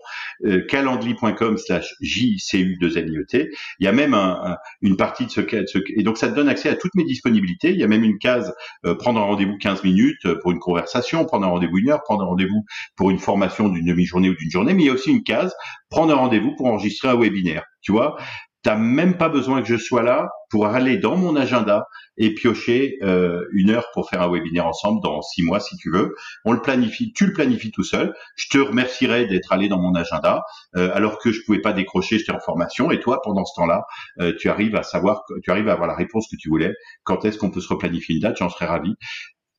[0.46, 3.50] euh, calendly.com slash jcu2niet.
[3.80, 6.50] Il y a même un, une partie de ce, ce, et donc ça te donne
[6.50, 7.72] accès à toutes mes disponibilités.
[7.72, 8.54] Il y a même une case
[8.86, 12.04] euh, prendre un rendez-vous 15 minutes euh, pour une conversation, prendre un rendez-vous une heure,
[12.04, 14.94] prendre un rendez-vous pour une formation d'une demi-journée ou d'une journée, mais il y a
[14.94, 15.54] aussi une case
[15.90, 17.66] prendre un rendez-vous pour enregistrer un webinaire.
[17.82, 18.18] Tu vois,
[18.64, 21.88] T'as même pas besoin que je sois là pour aller dans mon agenda
[22.18, 25.90] et piocher euh, une heure pour faire un webinaire ensemble dans six mois si tu
[25.90, 26.14] veux.
[26.46, 28.14] On le planifie, tu le planifies tout seul.
[28.36, 30.44] Je te remercierai d'être allé dans mon agenda
[30.76, 33.86] euh, alors que je pouvais pas décrocher, j'étais en formation et toi pendant ce temps-là,
[34.20, 36.74] euh, tu arrives à savoir, tu arrives à avoir la réponse que tu voulais.
[37.04, 38.38] Quand est-ce qu'on peut se replanifier une date?
[38.38, 38.94] J'en serais ravi.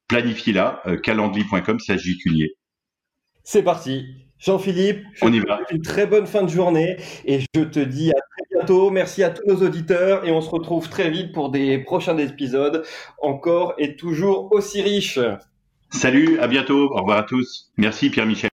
[0.06, 2.18] Planifie là, calendly.com, s'agit
[3.42, 4.04] C'est parti.
[4.38, 5.60] Jean-Philippe, on y va.
[5.70, 9.46] Une très bonne fin de journée et je te dis à très Merci à tous
[9.46, 12.84] nos auditeurs et on se retrouve très vite pour des prochains épisodes
[13.20, 15.18] encore et toujours aussi riches.
[15.90, 16.90] Salut, à bientôt.
[16.92, 17.70] Au revoir à tous.
[17.76, 18.51] Merci Pierre-Michel.